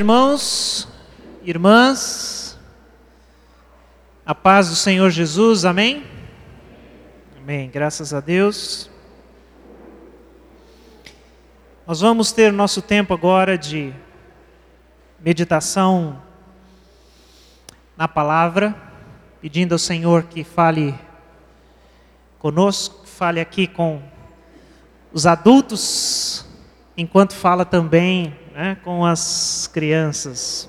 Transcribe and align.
irmãos, 0.00 0.88
irmãs. 1.42 2.58
A 4.24 4.34
paz 4.34 4.70
do 4.70 4.74
Senhor 4.74 5.10
Jesus, 5.10 5.66
amém? 5.66 6.06
Amém, 7.36 7.68
graças 7.68 8.14
a 8.14 8.18
Deus. 8.18 8.88
Nós 11.86 12.00
vamos 12.00 12.32
ter 12.32 12.50
nosso 12.50 12.80
tempo 12.80 13.12
agora 13.12 13.58
de 13.58 13.92
meditação 15.18 16.22
na 17.94 18.08
palavra, 18.08 18.74
pedindo 19.42 19.74
ao 19.74 19.78
Senhor 19.78 20.22
que 20.22 20.42
fale 20.42 20.98
conosco, 22.38 23.06
fale 23.06 23.38
aqui 23.38 23.66
com 23.66 24.00
os 25.12 25.26
adultos, 25.26 26.46
enquanto 26.96 27.34
fala 27.34 27.66
também 27.66 28.34
né, 28.52 28.76
com 28.82 29.04
as 29.04 29.68
crianças 29.72 30.68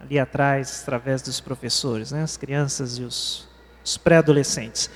ali 0.00 0.18
atrás, 0.18 0.82
através 0.82 1.22
dos 1.22 1.40
professores, 1.40 2.10
né, 2.12 2.22
as 2.22 2.36
crianças 2.36 2.98
e 2.98 3.02
os, 3.02 3.48
os 3.84 3.96
pré-adolescentes. 3.96 4.90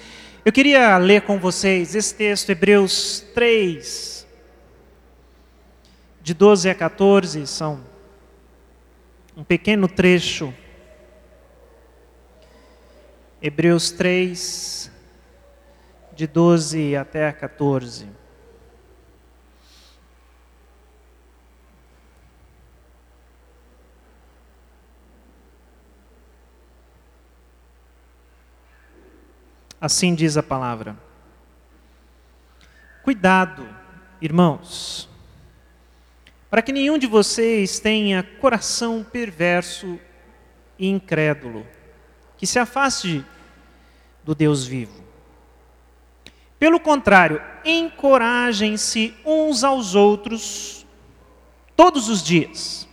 Eu 0.45 0.53
queria 0.53 0.97
ler 0.99 1.23
com 1.23 1.39
vocês 1.39 1.95
esse 1.95 2.15
texto, 2.15 2.51
Hebreus 2.51 3.25
3, 3.35 4.27
de 6.23 6.35
12 6.35 6.71
a 6.71 6.75
14, 6.75 7.47
são 7.47 7.81
um 9.37 9.43
pequeno 9.43 9.89
trecho. 9.89 10.55
Hebreus 13.43 13.91
3, 13.91 14.91
de 16.15 16.27
12 16.27 16.97
até 16.97 17.31
14. 17.33 18.07
Assim 29.85 30.15
diz 30.15 30.39
a 30.39 30.43
palavra. 30.43 30.97
Cuidado, 33.03 33.69
irmãos, 34.19 35.11
para 36.49 36.63
que 36.63 36.73
nenhum 36.73 36.97
de 36.97 37.07
vocês 37.07 37.81
tenha 37.81 38.23
coração 38.23 39.05
perverso 39.05 40.01
e 40.79 40.89
incrédulo, 40.89 41.67
que 42.39 42.47
se 42.47 42.59
afaste 42.59 43.23
do 44.25 44.35
Deus 44.35 44.65
vivo. 44.65 45.05
Pelo 46.59 46.81
contrário, 46.81 47.43
encorajem-se 47.63 49.15
uns 49.23 49.63
aos 49.63 49.95
outros 49.95 50.87
todos 51.77 52.09
os 52.09 52.23
dias, 52.23 52.89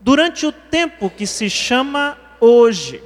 durante 0.00 0.46
o 0.46 0.50
tempo 0.52 1.10
que 1.10 1.26
se 1.26 1.50
chama 1.50 2.16
hoje 2.40 3.02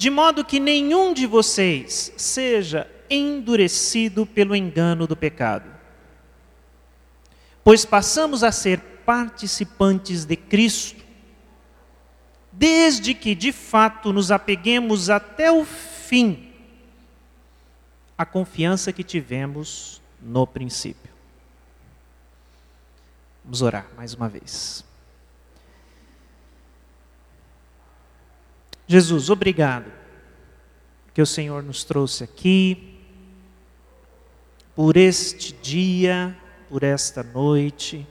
de 0.00 0.08
modo 0.08 0.42
que 0.42 0.58
nenhum 0.58 1.12
de 1.12 1.26
vocês 1.26 2.10
seja 2.16 2.90
endurecido 3.10 4.24
pelo 4.24 4.56
engano 4.56 5.06
do 5.06 5.14
pecado. 5.14 5.70
Pois 7.62 7.84
passamos 7.84 8.42
a 8.42 8.50
ser 8.50 8.80
participantes 9.04 10.24
de 10.24 10.36
Cristo, 10.36 11.04
desde 12.50 13.12
que 13.12 13.34
de 13.34 13.52
fato 13.52 14.10
nos 14.10 14.30
apeguemos 14.30 15.10
até 15.10 15.52
o 15.52 15.66
fim 15.66 16.50
à 18.16 18.24
confiança 18.24 18.94
que 18.94 19.04
tivemos 19.04 20.00
no 20.18 20.46
princípio. 20.46 21.12
Vamos 23.44 23.60
orar 23.60 23.86
mais 23.94 24.14
uma 24.14 24.30
vez. 24.30 24.82
Jesus, 28.90 29.30
obrigado 29.30 29.88
que 31.14 31.22
o 31.22 31.26
Senhor 31.26 31.62
nos 31.62 31.84
trouxe 31.84 32.24
aqui, 32.24 32.98
por 34.74 34.96
este 34.96 35.52
dia, 35.52 36.36
por 36.68 36.82
esta 36.82 37.22
noite, 37.22 38.04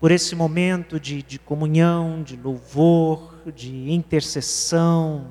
por 0.00 0.10
esse 0.10 0.34
momento 0.34 0.98
de, 0.98 1.22
de 1.22 1.38
comunhão, 1.38 2.24
de 2.24 2.36
louvor, 2.36 3.36
de 3.54 3.92
intercessão, 3.92 5.28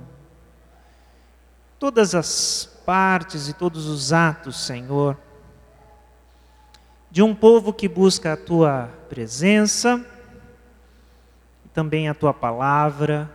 todas 1.77 2.15
as 2.15 2.81
partes 2.85 3.49
e 3.49 3.53
todos 3.53 3.85
os 3.87 4.13
atos, 4.13 4.65
Senhor, 4.65 5.17
de 7.11 7.21
um 7.21 7.35
povo 7.35 7.73
que 7.73 7.89
busca 7.89 8.31
a 8.31 8.37
tua 8.37 8.87
presença 9.09 10.12
também 11.73 12.07
a 12.07 12.13
tua 12.13 12.33
palavra 12.33 13.29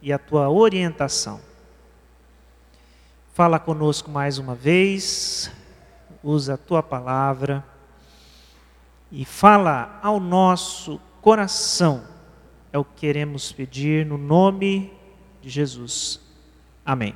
e 0.00 0.12
a 0.12 0.18
tua 0.18 0.48
orientação. 0.48 1.40
Fala 3.34 3.58
conosco 3.58 4.10
mais 4.10 4.38
uma 4.38 4.54
vez, 4.54 5.50
usa 6.22 6.54
a 6.54 6.56
tua 6.56 6.82
palavra 6.82 7.64
e 9.10 9.24
fala 9.24 9.98
ao 10.02 10.20
nosso 10.20 11.00
coração. 11.20 12.04
É 12.72 12.78
o 12.78 12.84
que 12.84 12.94
queremos 12.96 13.50
pedir 13.50 14.06
no 14.06 14.18
nome 14.18 14.92
de 15.40 15.48
Jesus. 15.48 16.20
Amém. 16.84 17.14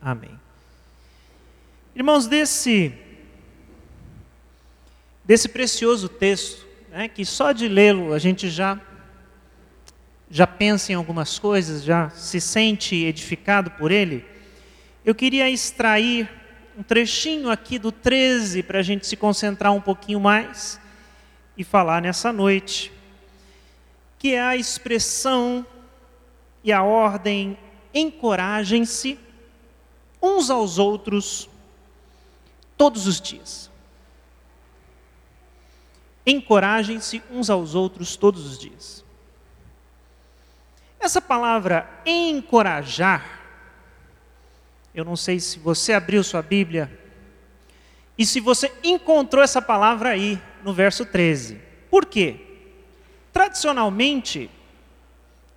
Amém. 0.00 0.38
Irmãos, 1.94 2.26
desse 2.26 2.94
desse 5.24 5.48
precioso 5.48 6.08
texto 6.08 6.65
né, 6.96 7.08
que 7.08 7.26
só 7.26 7.52
de 7.52 7.68
lê-lo 7.68 8.14
a 8.14 8.18
gente 8.18 8.48
já 8.48 8.80
já 10.30 10.46
pensa 10.46 10.90
em 10.90 10.94
algumas 10.94 11.38
coisas, 11.38 11.84
já 11.84 12.08
se 12.08 12.40
sente 12.40 12.96
edificado 12.96 13.70
por 13.72 13.92
ele. 13.92 14.24
Eu 15.04 15.14
queria 15.14 15.48
extrair 15.50 16.26
um 16.76 16.82
trechinho 16.82 17.50
aqui 17.50 17.78
do 17.78 17.92
13 17.92 18.62
para 18.62 18.78
a 18.78 18.82
gente 18.82 19.06
se 19.06 19.14
concentrar 19.14 19.74
um 19.74 19.80
pouquinho 19.80 20.18
mais 20.18 20.80
e 21.54 21.62
falar 21.62 22.00
nessa 22.00 22.32
noite, 22.32 22.90
que 24.18 24.32
é 24.32 24.40
a 24.40 24.56
expressão 24.56 25.66
e 26.64 26.72
a 26.72 26.82
ordem 26.82 27.58
encorajem-se 27.92 29.18
uns 30.20 30.48
aos 30.48 30.78
outros 30.78 31.46
todos 32.74 33.06
os 33.06 33.20
dias. 33.20 33.70
Encorajem-se 36.26 37.22
uns 37.30 37.48
aos 37.48 37.74
outros 37.74 38.16
todos 38.16 38.44
os 38.44 38.58
dias. 38.58 39.04
Essa 40.98 41.20
palavra 41.20 41.88
encorajar, 42.04 43.24
eu 44.92 45.04
não 45.04 45.14
sei 45.14 45.38
se 45.38 45.58
você 45.58 45.92
abriu 45.92 46.24
sua 46.24 46.42
Bíblia 46.42 46.90
e 48.18 48.26
se 48.26 48.40
você 48.40 48.72
encontrou 48.82 49.44
essa 49.44 49.62
palavra 49.62 50.08
aí 50.08 50.40
no 50.64 50.72
verso 50.72 51.04
13. 51.06 51.60
Por 51.88 52.06
quê? 52.06 52.40
Tradicionalmente, 53.32 54.50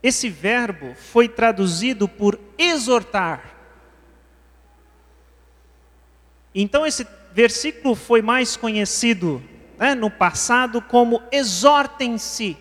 esse 0.03 0.29
verbo 0.29 0.93
foi 0.93 1.27
traduzido 1.27 2.07
por 2.07 2.39
exortar. 2.57 3.55
Então, 6.53 6.85
esse 6.85 7.07
versículo 7.31 7.95
foi 7.95 8.21
mais 8.21 8.55
conhecido 8.55 9.41
né, 9.79 9.95
no 9.95 10.11
passado 10.11 10.81
como 10.81 11.23
exortem-se 11.31 12.57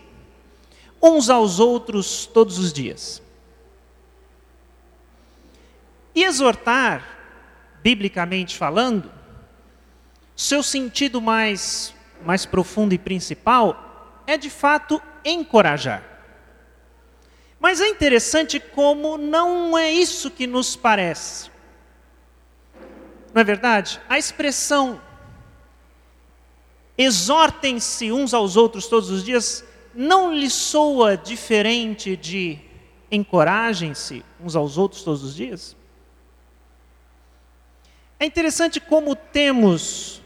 uns 1.03 1.29
aos 1.29 1.59
outros 1.59 2.27
todos 2.27 2.59
os 2.59 2.73
dias. 2.73 3.21
E 6.15 6.23
exortar, 6.23 7.05
biblicamente 7.83 8.57
falando, 8.57 9.11
seu 10.37 10.63
sentido 10.63 11.21
mais, 11.21 11.93
mais 12.25 12.47
profundo 12.47 12.95
e 12.95 12.99
principal 12.99 14.23
é 14.25 14.39
de 14.39 14.49
fato 14.49 15.03
encorajar. 15.25 16.05
Mas 17.59 17.81
é 17.81 17.89
interessante 17.89 18.61
como 18.61 19.19
não 19.19 19.77
é 19.77 19.91
isso 19.91 20.31
que 20.31 20.47
nos 20.47 20.77
parece. 20.77 21.51
Não 23.35 23.41
é 23.41 23.45
verdade? 23.45 24.01
A 24.09 24.17
expressão 24.17 25.01
exortem-se 26.99 28.11
uns 28.11 28.35
aos 28.35 28.57
outros 28.57 28.89
todos 28.89 29.09
os 29.09 29.25
dias, 29.25 29.65
não 29.95 30.35
lhe 30.35 30.51
soa 30.51 31.17
diferente 31.17 32.17
de 32.17 32.59
encorajem-se 33.11 34.25
uns 34.41 34.57
aos 34.57 34.77
outros 34.77 35.03
todos 35.03 35.23
os 35.23 35.35
dias? 35.35 35.77
É 38.19 38.27
interessante 38.27 38.81
como 38.81 39.15
temos, 39.15 40.21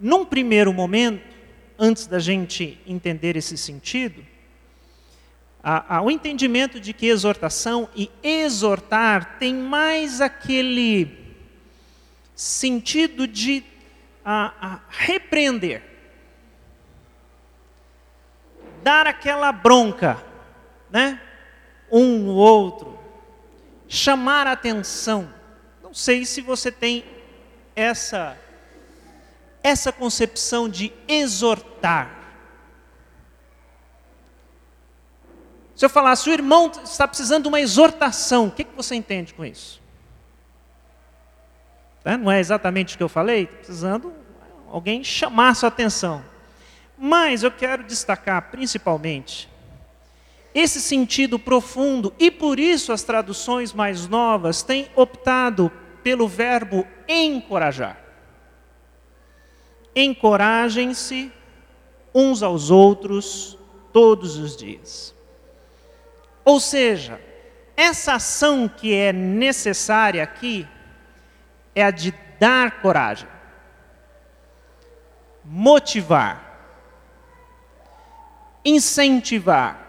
num 0.00 0.24
primeiro 0.24 0.72
momento, 0.72 1.36
antes 1.78 2.06
da 2.06 2.18
gente 2.18 2.80
entender 2.86 3.36
esse 3.36 3.58
sentido, 3.58 4.24
a, 5.62 5.96
a, 5.96 6.02
o 6.02 6.10
entendimento 6.10 6.80
de 6.80 6.94
que 6.94 7.06
exortação 7.06 7.88
e 7.94 8.10
exortar 8.22 9.36
tem 9.38 9.52
mais 9.52 10.22
aquele 10.22 11.26
sentido 12.34 13.26
de 13.26 13.62
a, 14.28 14.52
a 14.60 14.80
repreender, 14.88 15.84
dar 18.82 19.06
aquela 19.06 19.52
bronca, 19.52 20.20
né? 20.90 21.20
Um 21.92 22.18
no 22.18 22.34
outro, 22.34 22.98
chamar 23.86 24.48
a 24.48 24.52
atenção. 24.52 25.32
Não 25.80 25.94
sei 25.94 26.26
se 26.26 26.40
você 26.40 26.72
tem 26.72 27.04
essa 27.76 28.36
essa 29.62 29.92
concepção 29.92 30.68
de 30.68 30.92
exortar. 31.08 32.16
Se 35.74 35.84
eu 35.84 35.90
falar, 35.90 36.14
se 36.14 36.30
o 36.30 36.32
irmão 36.32 36.70
está 36.84 37.06
precisando 37.08 37.42
de 37.42 37.48
uma 37.48 37.60
exortação, 37.60 38.46
o 38.46 38.50
que, 38.50 38.62
que 38.62 38.76
você 38.76 38.94
entende 38.94 39.34
com 39.34 39.44
isso? 39.44 39.82
Né? 42.06 42.16
Não 42.16 42.30
é 42.30 42.38
exatamente 42.38 42.94
o 42.94 42.98
que 42.98 43.02
eu 43.02 43.08
falei, 43.08 43.48
precisando 43.48 44.14
alguém 44.70 45.02
chamar 45.02 45.56
sua 45.56 45.70
atenção. 45.70 46.24
Mas 46.96 47.42
eu 47.42 47.50
quero 47.50 47.82
destacar 47.82 48.48
principalmente 48.48 49.48
esse 50.54 50.80
sentido 50.80 51.36
profundo, 51.36 52.14
e 52.18 52.30
por 52.30 52.60
isso 52.60 52.92
as 52.92 53.02
traduções 53.02 53.72
mais 53.72 54.06
novas 54.06 54.62
têm 54.62 54.88
optado 54.94 55.70
pelo 56.02 56.28
verbo 56.28 56.86
encorajar. 57.08 58.00
Encorajem-se 59.94 61.32
uns 62.14 62.40
aos 62.40 62.70
outros 62.70 63.58
todos 63.92 64.36
os 64.36 64.56
dias. 64.56 65.12
Ou 66.44 66.60
seja, 66.60 67.20
essa 67.76 68.14
ação 68.14 68.68
que 68.68 68.94
é 68.94 69.12
necessária 69.12 70.22
aqui 70.22 70.66
é 71.76 71.84
a 71.84 71.90
de 71.90 72.14
dar 72.40 72.80
coragem, 72.80 73.28
motivar, 75.44 76.42
incentivar 78.64 79.84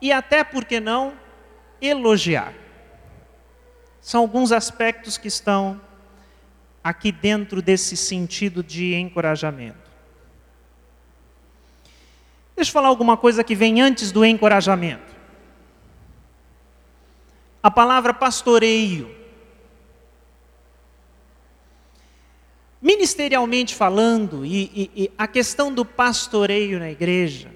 e 0.00 0.12
até, 0.12 0.44
por 0.44 0.64
que 0.64 0.78
não, 0.78 1.14
elogiar. 1.82 2.54
São 4.00 4.20
alguns 4.20 4.52
aspectos 4.52 5.18
que 5.18 5.26
estão 5.26 5.80
aqui 6.82 7.10
dentro 7.10 7.60
desse 7.60 7.96
sentido 7.96 8.62
de 8.62 8.94
encorajamento. 8.94 9.90
Deixa 12.54 12.68
eu 12.70 12.72
falar 12.72 12.88
alguma 12.88 13.16
coisa 13.16 13.42
que 13.42 13.56
vem 13.56 13.80
antes 13.80 14.12
do 14.12 14.24
encorajamento. 14.24 15.12
A 17.60 17.70
palavra 17.70 18.14
pastoreio. 18.14 19.23
Ministerialmente 22.84 23.74
falando, 23.74 24.44
e, 24.44 24.90
e, 24.94 25.04
e 25.04 25.10
a 25.16 25.26
questão 25.26 25.72
do 25.72 25.86
pastoreio 25.86 26.78
na 26.78 26.90
igreja, 26.90 27.50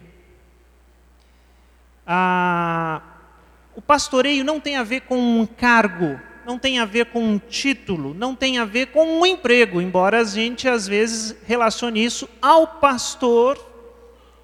o 3.77 3.83
pastoreio 3.83 4.43
não 4.43 4.59
tem 4.59 4.77
a 4.77 4.83
ver 4.83 5.03
com 5.03 5.19
um 5.19 5.45
cargo, 5.45 6.19
não 6.47 6.59
tem 6.59 6.79
a 6.79 6.87
ver 6.87 7.13
com 7.13 7.23
um 7.23 7.39
título, 7.39 8.15
não 8.15 8.35
tem 8.35 8.57
a 8.57 8.65
ver 8.65 8.87
com 8.87 9.21
um 9.21 9.27
emprego, 9.27 9.83
embora 9.83 10.21
a 10.21 10.25
gente 10.25 10.67
às 10.67 10.89
vezes 10.89 11.37
relacione 11.45 12.03
isso 12.03 12.27
ao 12.41 12.67
pastor 12.67 13.63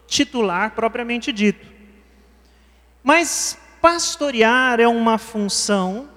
titular 0.06 0.72
propriamente 0.72 1.32
dito. 1.32 1.66
Mas 3.02 3.58
pastorear 3.80 4.80
é 4.80 4.86
uma 4.86 5.16
função 5.16 6.10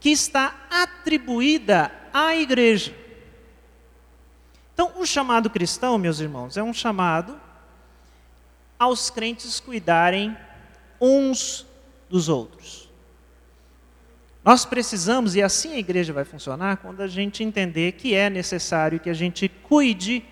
que 0.00 0.10
está 0.10 0.66
atribuída 0.68 1.92
à 2.12 2.34
igreja. 2.34 3.00
Então, 4.74 4.92
o 4.96 5.06
chamado 5.06 5.50
cristão, 5.50 5.98
meus 5.98 6.20
irmãos, 6.20 6.56
é 6.56 6.62
um 6.62 6.72
chamado 6.72 7.38
aos 8.78 9.10
crentes 9.10 9.60
cuidarem 9.60 10.36
uns 11.00 11.66
dos 12.08 12.28
outros. 12.28 12.90
Nós 14.44 14.64
precisamos, 14.64 15.36
e 15.36 15.42
assim 15.42 15.74
a 15.74 15.78
igreja 15.78 16.12
vai 16.12 16.24
funcionar, 16.24 16.78
quando 16.78 17.00
a 17.00 17.06
gente 17.06 17.44
entender 17.44 17.92
que 17.92 18.14
é 18.14 18.28
necessário 18.28 18.98
que 18.98 19.10
a 19.10 19.14
gente 19.14 19.48
cuide 19.48 20.24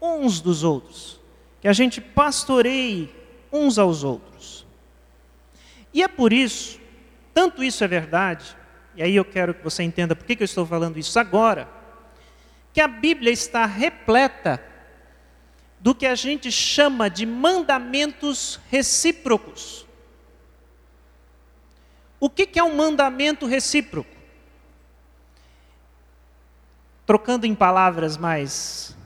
uns 0.00 0.40
dos 0.40 0.64
outros, 0.64 1.20
que 1.60 1.68
a 1.68 1.72
gente 1.72 2.00
pastoreie 2.00 3.08
uns 3.52 3.78
aos 3.78 4.02
outros. 4.02 4.66
E 5.94 6.02
é 6.02 6.08
por 6.08 6.32
isso, 6.32 6.80
tanto 7.32 7.62
isso 7.62 7.84
é 7.84 7.88
verdade, 7.88 8.56
e 8.96 9.02
aí 9.02 9.14
eu 9.14 9.24
quero 9.24 9.54
que 9.54 9.62
você 9.62 9.82
entenda 9.84 10.16
por 10.16 10.26
que 10.26 10.36
eu 10.40 10.44
estou 10.44 10.66
falando 10.66 10.98
isso 10.98 11.16
agora 11.18 11.81
que 12.72 12.80
a 12.80 12.88
Bíblia 12.88 13.30
está 13.30 13.66
repleta 13.66 14.62
do 15.78 15.94
que 15.94 16.06
a 16.06 16.14
gente 16.14 16.50
chama 16.50 17.10
de 17.10 17.26
mandamentos 17.26 18.60
recíprocos. 18.70 19.84
O 22.20 22.30
que 22.30 22.56
é 22.56 22.62
um 22.62 22.76
mandamento 22.76 23.46
recíproco? 23.46 24.08
Trocando 27.04 27.46
em 27.46 27.54
palavras 27.54 28.16
mais 28.16 28.96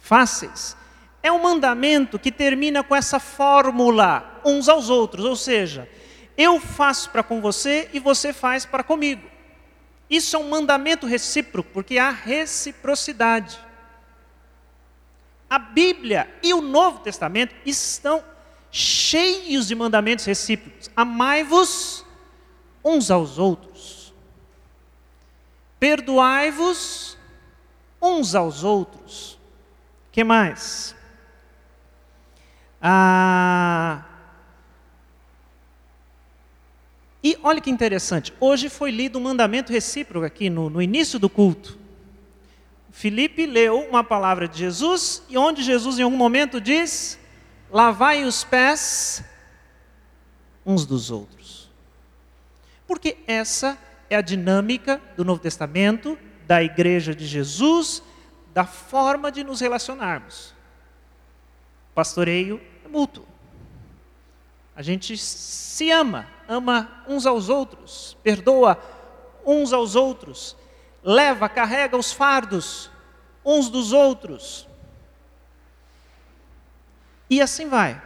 fáceis, 0.00 0.76
é 1.22 1.32
um 1.32 1.42
mandamento 1.42 2.18
que 2.18 2.30
termina 2.30 2.82
com 2.84 2.94
essa 2.94 3.18
fórmula 3.18 4.40
uns 4.44 4.68
aos 4.68 4.90
outros, 4.90 5.24
ou 5.24 5.34
seja, 5.34 5.88
eu 6.36 6.60
faço 6.60 7.08
para 7.08 7.22
com 7.22 7.40
você 7.40 7.88
e 7.92 7.98
você 7.98 8.34
faz 8.34 8.66
para 8.66 8.82
comigo. 8.82 9.31
Isso 10.12 10.36
é 10.36 10.38
um 10.38 10.50
mandamento 10.50 11.06
recíproco, 11.06 11.70
porque 11.72 11.96
há 11.96 12.10
reciprocidade. 12.10 13.58
A 15.48 15.58
Bíblia 15.58 16.30
e 16.42 16.52
o 16.52 16.60
Novo 16.60 16.98
Testamento 16.98 17.54
estão 17.64 18.22
cheios 18.70 19.66
de 19.66 19.74
mandamentos 19.74 20.26
recíprocos. 20.26 20.90
Amai-vos 20.94 22.04
uns 22.84 23.10
aos 23.10 23.38
outros. 23.38 24.12
Perdoai-vos 25.80 27.16
uns 27.98 28.34
aos 28.34 28.64
outros. 28.64 29.38
Que 30.12 30.22
mais? 30.22 30.94
Ah, 32.82 34.04
E 37.22 37.38
olha 37.42 37.60
que 37.60 37.70
interessante, 37.70 38.32
hoje 38.40 38.68
foi 38.68 38.90
lido 38.90 39.18
um 39.18 39.22
mandamento 39.22 39.72
recíproco 39.72 40.26
aqui 40.26 40.50
no, 40.50 40.68
no 40.68 40.82
início 40.82 41.18
do 41.18 41.30
culto. 41.30 41.78
Felipe 42.90 43.46
leu 43.46 43.78
uma 43.88 44.02
palavra 44.02 44.48
de 44.48 44.58
Jesus, 44.58 45.22
e 45.28 45.38
onde 45.38 45.62
Jesus 45.62 45.98
em 45.98 46.02
algum 46.02 46.16
momento 46.16 46.60
diz: 46.60 47.18
lavai 47.70 48.24
os 48.24 48.42
pés 48.42 49.24
uns 50.64 50.84
dos 50.84 51.10
outros. 51.10 51.70
Porque 52.86 53.16
essa 53.26 53.78
é 54.10 54.16
a 54.16 54.20
dinâmica 54.20 55.00
do 55.16 55.24
Novo 55.24 55.40
Testamento, 55.40 56.18
da 56.46 56.62
igreja 56.62 57.14
de 57.14 57.26
Jesus, 57.26 58.02
da 58.52 58.66
forma 58.66 59.32
de 59.32 59.42
nos 59.42 59.60
relacionarmos. 59.60 60.54
Pastoreio 61.94 62.60
é 62.84 62.88
mútuo. 62.88 63.24
A 64.74 64.82
gente 64.82 65.16
se 65.16 65.90
ama, 65.90 66.26
ama 66.52 67.02
uns 67.08 67.26
aos 67.26 67.48
outros, 67.48 68.16
perdoa 68.22 68.78
uns 69.44 69.72
aos 69.72 69.96
outros, 69.96 70.56
leva, 71.02 71.48
carrega 71.48 71.96
os 71.96 72.12
fardos 72.12 72.90
uns 73.44 73.68
dos 73.68 73.92
outros. 73.92 74.68
E 77.28 77.40
assim 77.40 77.68
vai. 77.68 78.00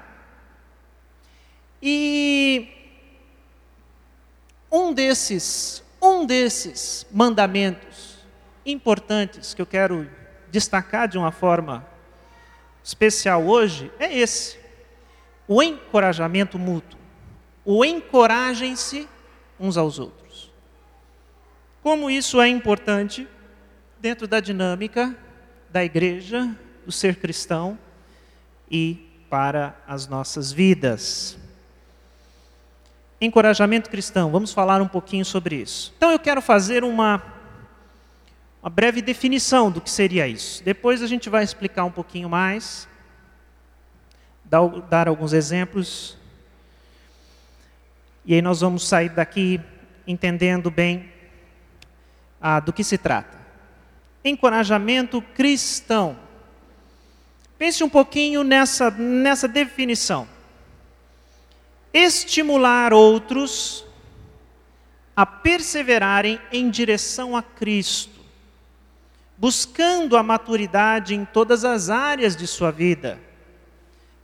E 1.83 2.69
um 4.71 4.95
desses, 4.95 5.83
um 6.01 6.25
desses 6.25 7.07
mandamentos 7.11 8.19
importantes 8.65 9.53
que 9.53 9.61
eu 9.61 9.67
quero 9.67 10.09
destacar 10.51 11.09
de 11.09 11.19
uma 11.19 11.33
forma 11.33 11.87
especial 12.83 13.45
hoje 13.45 13.93
é 13.99 14.17
esse: 14.17 14.59
o 15.47 15.63
encorajamento 15.63 16.59
mútuo 16.59 16.96
o 17.67 17.85
encorajem-se 17.85 19.09
uns 19.59 19.77
aos 19.77 19.99
outros. 19.99 20.53
Como 21.83 22.09
isso 22.09 22.41
é 22.41 22.49
importante 22.49 23.27
dentro 24.01 24.29
da 24.29 24.39
dinâmica 24.39 25.17
da 25.69 25.85
igreja, 25.85 26.57
do 26.85 26.93
ser 26.93 27.17
cristão 27.17 27.77
e 28.71 29.05
para 29.29 29.77
as 29.87 30.07
nossas 30.07 30.53
vidas. 30.53 31.37
Encorajamento 33.21 33.91
cristão, 33.91 34.31
vamos 34.31 34.53
falar 34.53 34.81
um 34.81 34.87
pouquinho 34.87 35.25
sobre 35.25 35.57
isso. 35.57 35.93
Então 35.97 36.13
eu 36.13 36.21
quero 36.21 36.41
fazer 36.41 36.85
uma, 36.85 37.21
uma 38.63 38.71
breve 38.71 39.03
definição 39.03 39.73
do 39.73 39.81
que 39.81 39.91
seria 39.91 40.29
isso. 40.29 40.63
Depois 40.63 41.03
a 41.03 41.07
gente 41.09 41.29
vai 41.29 41.43
explicar 41.43 41.85
um 41.85 41.91
pouquinho 41.91 42.29
mais, 42.29 42.87
dar, 44.45 44.69
dar 44.83 45.09
alguns 45.09 45.33
exemplos 45.33 46.16
e 48.27 48.35
aí 48.35 48.43
nós 48.43 48.61
vamos 48.61 48.87
sair 48.87 49.09
daqui 49.09 49.61
entendendo 50.05 50.69
bem 50.69 51.09
ah, 52.41 52.59
do 52.59 52.73
que 52.73 52.83
se 52.83 52.99
trata. 52.99 53.39
encorajamento 54.25 55.23
cristão. 55.23 56.19
Pense 57.57 57.83
um 57.85 57.89
pouquinho 57.89 58.43
nessa, 58.43 58.91
nessa 58.91 59.47
definição. 59.47 60.29
Estimular 61.95 62.93
outros 62.93 63.87
a 65.15 65.25
perseverarem 65.25 66.41
em 66.53 66.69
direção 66.69 67.37
a 67.37 67.43
Cristo, 67.43 68.21
buscando 69.39 70.17
a 70.17 70.23
maturidade 70.23 71.15
em 71.15 71.25
todas 71.25 71.65
as 71.65 71.89
áreas 71.89 72.35
de 72.37 72.47
sua 72.47 72.73
vida, 72.73 73.19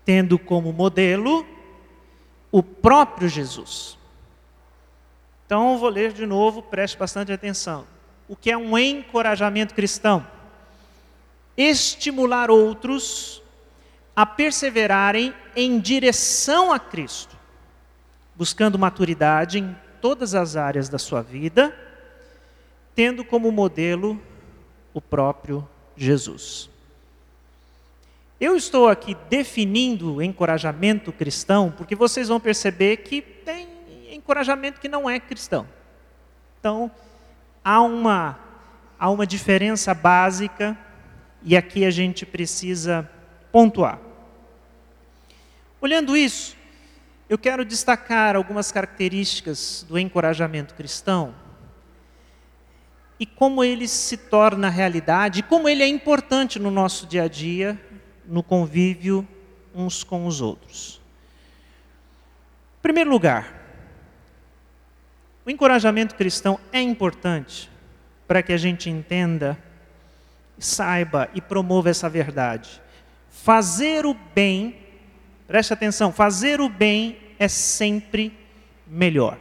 tendo 0.05 0.39
como 0.39 0.73
modelo 0.73 1.47
o 2.53 2.63
próprio 2.63 3.29
Jesus. 3.29 3.99
Então, 5.47 5.79
vou 5.79 5.89
ler 5.89 6.13
de 6.13 6.27
novo, 6.27 6.63
preste 6.63 6.97
bastante 6.99 7.33
atenção. 7.33 7.87
O 8.29 8.37
que 8.37 8.51
é 8.51 8.57
um 8.57 8.79
encorajamento 8.79 9.75
cristão? 9.75 10.27
Estimular 11.57 12.51
outros 12.51 13.43
a 14.15 14.27
perseverarem 14.27 15.35
em 15.57 15.81
direção 15.81 16.71
a 16.71 16.79
Cristo, 16.79 17.37
buscando 18.35 18.79
maturidade 18.79 19.59
em 19.59 19.77
todas 20.01 20.35
as 20.35 20.57
áreas 20.57 20.89
da 20.89 20.99
sua 20.99 21.23
vida, 21.23 21.75
tendo 22.95 23.25
como 23.25 23.51
modelo 23.51 24.21
o 24.93 25.01
próprio 25.01 25.67
Jesus. 25.97 26.72
Eu 28.43 28.57
estou 28.57 28.89
aqui 28.89 29.17
definindo 29.31 30.17
o 30.17 30.21
encorajamento 30.21 31.13
cristão 31.13 31.71
porque 31.71 31.95
vocês 31.95 32.27
vão 32.27 32.41
perceber 32.41 32.97
que 32.97 33.23
tem 33.23 33.69
encorajamento 34.11 34.81
que 34.81 34.89
não 34.89 35.09
é 35.09 35.21
cristão. 35.21 35.65
Então, 36.59 36.91
há 37.65 37.81
uma, 37.81 38.37
há 38.99 39.09
uma 39.11 39.25
diferença 39.25 39.95
básica 39.95 40.77
e 41.45 41.57
aqui 41.57 41.85
a 41.85 41.91
gente 41.93 42.27
precisa 42.27 43.09
pontuar. 43.53 44.01
Olhando 45.81 46.17
isso, 46.17 46.57
eu 47.29 47.39
quero 47.39 47.65
destacar 47.65 48.35
algumas 48.35 48.73
características 48.73 49.87
do 49.89 49.97
encorajamento 49.97 50.75
cristão 50.75 51.33
e 53.21 53.25
como 53.25 53.63
ele 53.63 53.87
se 53.87 54.17
torna 54.17 54.69
realidade, 54.69 55.45
como 55.45 55.69
ele 55.69 55.85
é 55.85 55.87
importante 55.87 56.59
no 56.59 56.73
nosso 56.73 57.07
dia 57.07 57.23
a 57.23 57.29
dia, 57.29 57.81
no 58.33 58.43
convívio 58.43 59.29
uns 59.75 60.03
com 60.03 60.27
os 60.27 60.41
outros. 60.41 61.03
Em 62.79 62.83
primeiro 62.83 63.11
lugar, 63.11 63.61
o 65.45 65.51
encorajamento 65.51 66.15
cristão 66.15 66.59
é 66.73 66.81
importante 66.81 67.71
para 68.27 68.43
que 68.43 68.55
a 68.55 68.57
gente 68.57 68.89
entenda, 68.89 69.63
saiba 70.59 71.29
e 71.35 71.43
promova 71.43 71.91
essa 71.91 72.09
verdade. 72.09 72.81
Fazer 73.29 74.07
o 74.07 74.15
bem, 74.15 74.79
preste 75.47 75.75
atenção, 75.75 76.11
fazer 76.11 76.59
o 76.59 76.71
bem 76.71 77.19
é 77.39 77.49
sempre 77.49 78.35
melhor. 78.87 79.37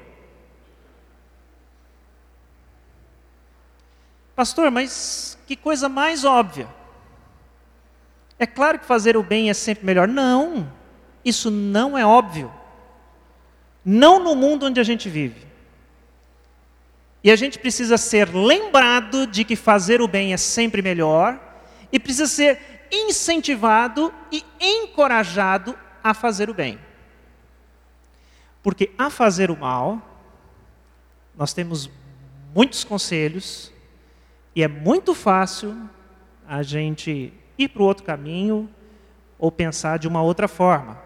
Pastor, 4.36 4.70
mas 4.70 5.38
que 5.48 5.56
coisa 5.56 5.88
mais 5.88 6.26
óbvia. 6.26 6.81
É 8.42 8.48
claro 8.48 8.80
que 8.80 8.86
fazer 8.88 9.16
o 9.16 9.22
bem 9.22 9.52
é 9.52 9.54
sempre 9.54 9.86
melhor. 9.86 10.08
Não, 10.08 10.74
isso 11.24 11.52
não 11.52 11.96
é 11.96 12.04
óbvio. 12.04 12.52
Não 13.86 14.18
no 14.18 14.36
mundo 14.36 14.66
onde 14.66 14.80
a 14.80 14.84
gente 14.84 15.08
vive. 15.08 15.46
E 17.24 17.30
a 17.30 17.36
gente 17.36 17.60
precisa 17.60 18.00
ser 18.00 18.34
lembrado 18.34 19.28
de 19.28 19.46
que 19.46 19.56
fazer 19.56 20.02
o 20.02 20.08
bem 20.08 20.34
é 20.34 20.38
sempre 20.38 20.82
melhor, 20.82 21.40
e 21.92 22.00
precisa 22.00 22.26
ser 22.26 22.88
incentivado 22.92 24.12
e 24.32 24.44
encorajado 24.60 25.78
a 26.04 26.12
fazer 26.12 26.50
o 26.50 26.54
bem. 26.56 26.80
Porque 28.64 28.90
a 28.98 29.12
fazer 29.12 29.52
o 29.52 29.56
mal, 29.56 30.02
nós 31.38 31.54
temos 31.54 31.92
muitos 32.56 32.84
conselhos 32.84 33.72
e 34.56 34.64
é 34.64 34.68
muito 34.68 35.14
fácil 35.14 35.78
a 36.48 36.64
gente 36.64 37.40
ir 37.58 37.70
para 37.70 37.82
o 37.82 37.86
outro 37.86 38.04
caminho 38.04 38.70
ou 39.38 39.52
pensar 39.52 39.98
de 40.00 40.08
uma 40.08 40.22
outra 40.22 40.48
forma. 40.48 41.00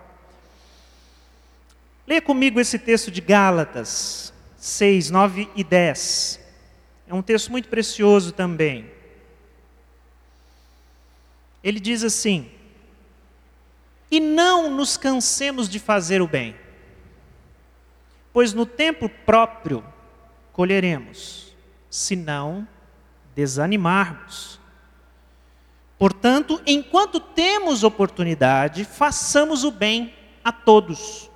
Leia 2.08 2.22
comigo 2.22 2.60
esse 2.60 2.78
texto 2.78 3.10
de 3.10 3.22
Gálatas 3.22 4.34
6, 4.58 5.10
9 5.10 5.50
e 5.56 5.64
10. 5.64 6.40
É 7.08 7.14
um 7.14 7.22
texto 7.22 7.52
muito 7.52 7.70
precioso 7.70 8.32
também. 8.32 8.92
Ele 11.64 11.80
diz 11.80 12.04
assim: 12.04 12.52
E 14.10 14.20
não 14.20 14.70
nos 14.70 14.98
cansemos 14.98 15.68
de 15.68 15.80
fazer 15.80 16.22
o 16.22 16.28
bem 16.28 16.56
pois 18.36 18.52
no 18.52 18.66
tempo 18.66 19.08
próprio 19.08 19.82
colheremos, 20.52 21.56
se 21.90 22.18
não 22.18 22.68
desanimarmos. 23.34 24.60
Portanto, 25.98 26.62
enquanto 26.66 27.20
temos 27.20 27.84
oportunidade, 27.84 28.84
façamos 28.84 29.64
o 29.64 29.72
bem 29.72 30.14
a 30.44 30.52
todos, 30.52 31.30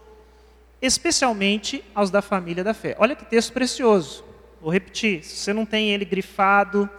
especialmente 0.82 1.84
aos 1.96 2.12
da 2.12 2.22
família 2.22 2.64
da 2.64 2.74
fé. 2.74 2.96
Olha 3.00 3.16
que 3.16 3.26
texto 3.26 3.54
precioso. 3.54 4.24
Vou 4.62 4.72
repetir: 4.72 5.24
se 5.24 5.38
você 5.38 5.54
não 5.54 5.66
tem 5.66 5.92
ele 5.92 6.04
grifado, 6.04 6.90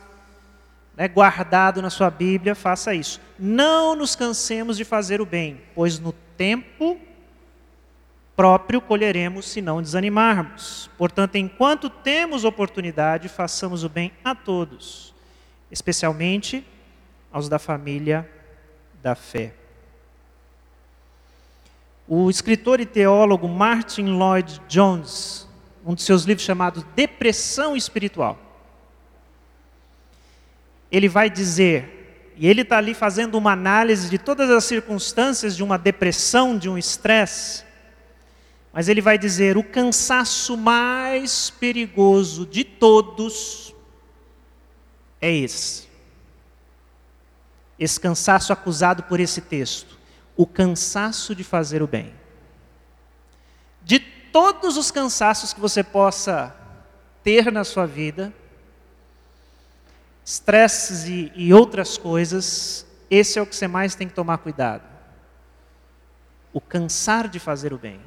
né, 0.96 1.06
guardado 1.06 1.82
na 1.82 1.90
sua 1.90 2.10
Bíblia, 2.10 2.54
faça 2.54 2.94
isso. 2.94 3.20
Não 3.38 3.94
nos 3.94 4.16
cansemos 4.16 4.76
de 4.76 4.84
fazer 4.84 5.20
o 5.20 5.26
bem, 5.26 5.60
pois 5.74 5.98
no 5.98 6.12
tempo 6.36 6.98
próprio 8.34 8.80
colheremos 8.80 9.46
se 9.46 9.60
não 9.60 9.82
desanimarmos. 9.82 10.88
Portanto, 10.96 11.36
enquanto 11.36 11.90
temos 11.90 12.42
oportunidade, 12.42 13.28
façamos 13.28 13.84
o 13.84 13.88
bem 13.88 14.12
a 14.24 14.34
todos, 14.34 15.14
especialmente 15.70 16.64
aos 17.32 17.48
da 17.48 17.58
família 17.58 18.28
da 19.02 19.14
fé. 19.14 19.54
O 22.06 22.28
escritor 22.28 22.80
e 22.80 22.86
teólogo 22.86 23.48
Martin 23.48 24.06
Lloyd 24.06 24.60
Jones, 24.68 25.48
um 25.84 25.94
de 25.94 26.02
seus 26.02 26.24
livros 26.24 26.44
chamado 26.44 26.84
Depressão 26.94 27.76
Espiritual, 27.76 28.38
ele 30.90 31.08
vai 31.08 31.30
dizer, 31.30 32.32
e 32.36 32.48
ele 32.48 32.62
está 32.62 32.78
ali 32.78 32.94
fazendo 32.94 33.38
uma 33.38 33.52
análise 33.52 34.10
de 34.10 34.18
todas 34.18 34.50
as 34.50 34.64
circunstâncias 34.64 35.56
de 35.56 35.62
uma 35.62 35.78
depressão, 35.78 36.58
de 36.58 36.68
um 36.68 36.76
estresse, 36.76 37.64
mas 38.72 38.88
ele 38.88 39.00
vai 39.00 39.18
dizer: 39.18 39.56
o 39.56 39.64
cansaço 39.64 40.56
mais 40.56 41.50
perigoso 41.50 42.46
de 42.46 42.64
todos 42.64 43.74
é 45.20 45.32
esse. 45.32 45.89
Esse 47.80 47.98
cansaço 47.98 48.52
acusado 48.52 49.02
por 49.04 49.18
esse 49.18 49.40
texto. 49.40 49.98
O 50.36 50.46
cansaço 50.46 51.34
de 51.34 51.42
fazer 51.42 51.82
o 51.82 51.86
bem. 51.86 52.14
De 53.82 53.98
todos 53.98 54.76
os 54.76 54.90
cansaços 54.90 55.54
que 55.54 55.60
você 55.60 55.82
possa 55.82 56.54
ter 57.24 57.50
na 57.50 57.64
sua 57.64 57.86
vida, 57.86 58.32
estresses 60.24 61.08
e, 61.08 61.32
e 61.34 61.52
outras 61.52 61.96
coisas, 61.98 62.86
esse 63.10 63.38
é 63.38 63.42
o 63.42 63.46
que 63.46 63.56
você 63.56 63.66
mais 63.66 63.94
tem 63.94 64.06
que 64.06 64.14
tomar 64.14 64.38
cuidado. 64.38 64.82
O 66.52 66.60
cansar 66.60 67.28
de 67.28 67.38
fazer 67.38 67.72
o 67.72 67.78
bem. 67.78 68.00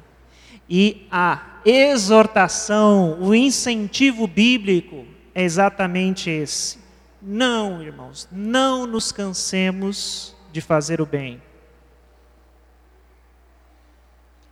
E 0.68 1.06
a 1.10 1.58
exortação, 1.64 3.20
o 3.20 3.34
incentivo 3.34 4.26
bíblico 4.26 5.04
é 5.34 5.42
exatamente 5.42 6.30
esse. 6.30 6.83
Não, 7.26 7.82
irmãos, 7.82 8.28
não 8.30 8.86
nos 8.86 9.10
cansemos 9.10 10.36
de 10.52 10.60
fazer 10.60 11.00
o 11.00 11.06
bem. 11.06 11.42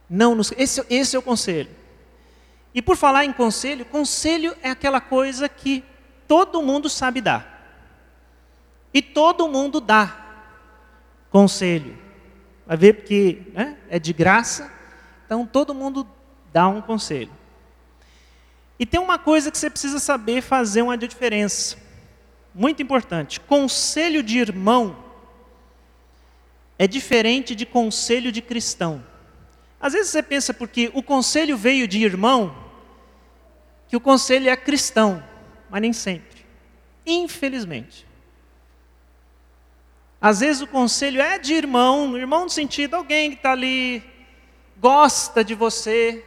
Não 0.08 0.34
nos, 0.34 0.52
esse, 0.56 0.82
esse 0.88 1.14
é 1.14 1.18
o 1.18 1.22
conselho. 1.22 1.70
E 2.74 2.80
por 2.80 2.96
falar 2.96 3.26
em 3.26 3.32
conselho, 3.32 3.84
conselho 3.84 4.56
é 4.62 4.70
aquela 4.70 5.00
coisa 5.00 5.48
que 5.48 5.84
todo 6.26 6.62
mundo 6.62 6.88
sabe 6.88 7.20
dar. 7.20 7.50
E 8.94 9.02
todo 9.02 9.48
mundo 9.48 9.78
dá 9.78 10.46
conselho. 11.30 11.98
Vai 12.66 12.76
ver 12.78 12.94
porque 12.94 13.42
né, 13.52 13.76
é 13.90 13.98
de 13.98 14.14
graça 14.14 14.72
então 15.32 15.46
todo 15.46 15.72
mundo 15.72 16.06
dá 16.52 16.68
um 16.68 16.82
conselho. 16.82 17.32
E 18.78 18.84
tem 18.84 19.00
uma 19.00 19.18
coisa 19.18 19.50
que 19.50 19.56
você 19.56 19.70
precisa 19.70 19.98
saber 19.98 20.42
fazer 20.42 20.82
uma 20.82 20.98
diferença. 20.98 21.78
Muito 22.54 22.82
importante. 22.82 23.40
Conselho 23.40 24.22
de 24.22 24.38
irmão 24.38 24.96
é 26.78 26.86
diferente 26.86 27.54
de 27.54 27.64
conselho 27.64 28.32
de 28.32 28.42
cristão. 28.42 29.04
Às 29.80 29.92
vezes 29.94 30.10
você 30.10 30.22
pensa 30.22 30.52
porque 30.52 30.90
o 30.94 31.02
conselho 31.02 31.56
veio 31.56 31.88
de 31.88 32.02
irmão, 32.02 32.54
que 33.88 33.96
o 33.96 34.00
conselho 34.00 34.48
é 34.48 34.56
cristão, 34.56 35.22
mas 35.70 35.80
nem 35.80 35.92
sempre. 35.92 36.44
Infelizmente. 37.06 38.06
Às 40.20 40.40
vezes 40.40 40.62
o 40.62 40.66
conselho 40.66 41.20
é 41.20 41.38
de 41.38 41.52
irmão, 41.52 42.16
irmão 42.16 42.44
no 42.44 42.50
sentido 42.50 42.94
alguém 42.94 43.30
que 43.30 43.36
está 43.38 43.52
ali, 43.52 44.04
gosta 44.78 45.42
de 45.42 45.54
você. 45.54 46.24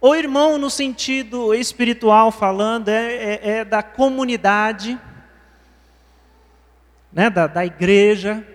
Ou 0.00 0.16
irmão 0.16 0.56
no 0.56 0.70
sentido 0.70 1.54
espiritual 1.54 2.30
falando, 2.30 2.88
é, 2.88 3.14
é, 3.14 3.40
é 3.42 3.64
da 3.64 3.82
comunidade, 3.82 4.98
né, 7.16 7.30
da, 7.30 7.46
da 7.46 7.64
igreja. 7.64 8.46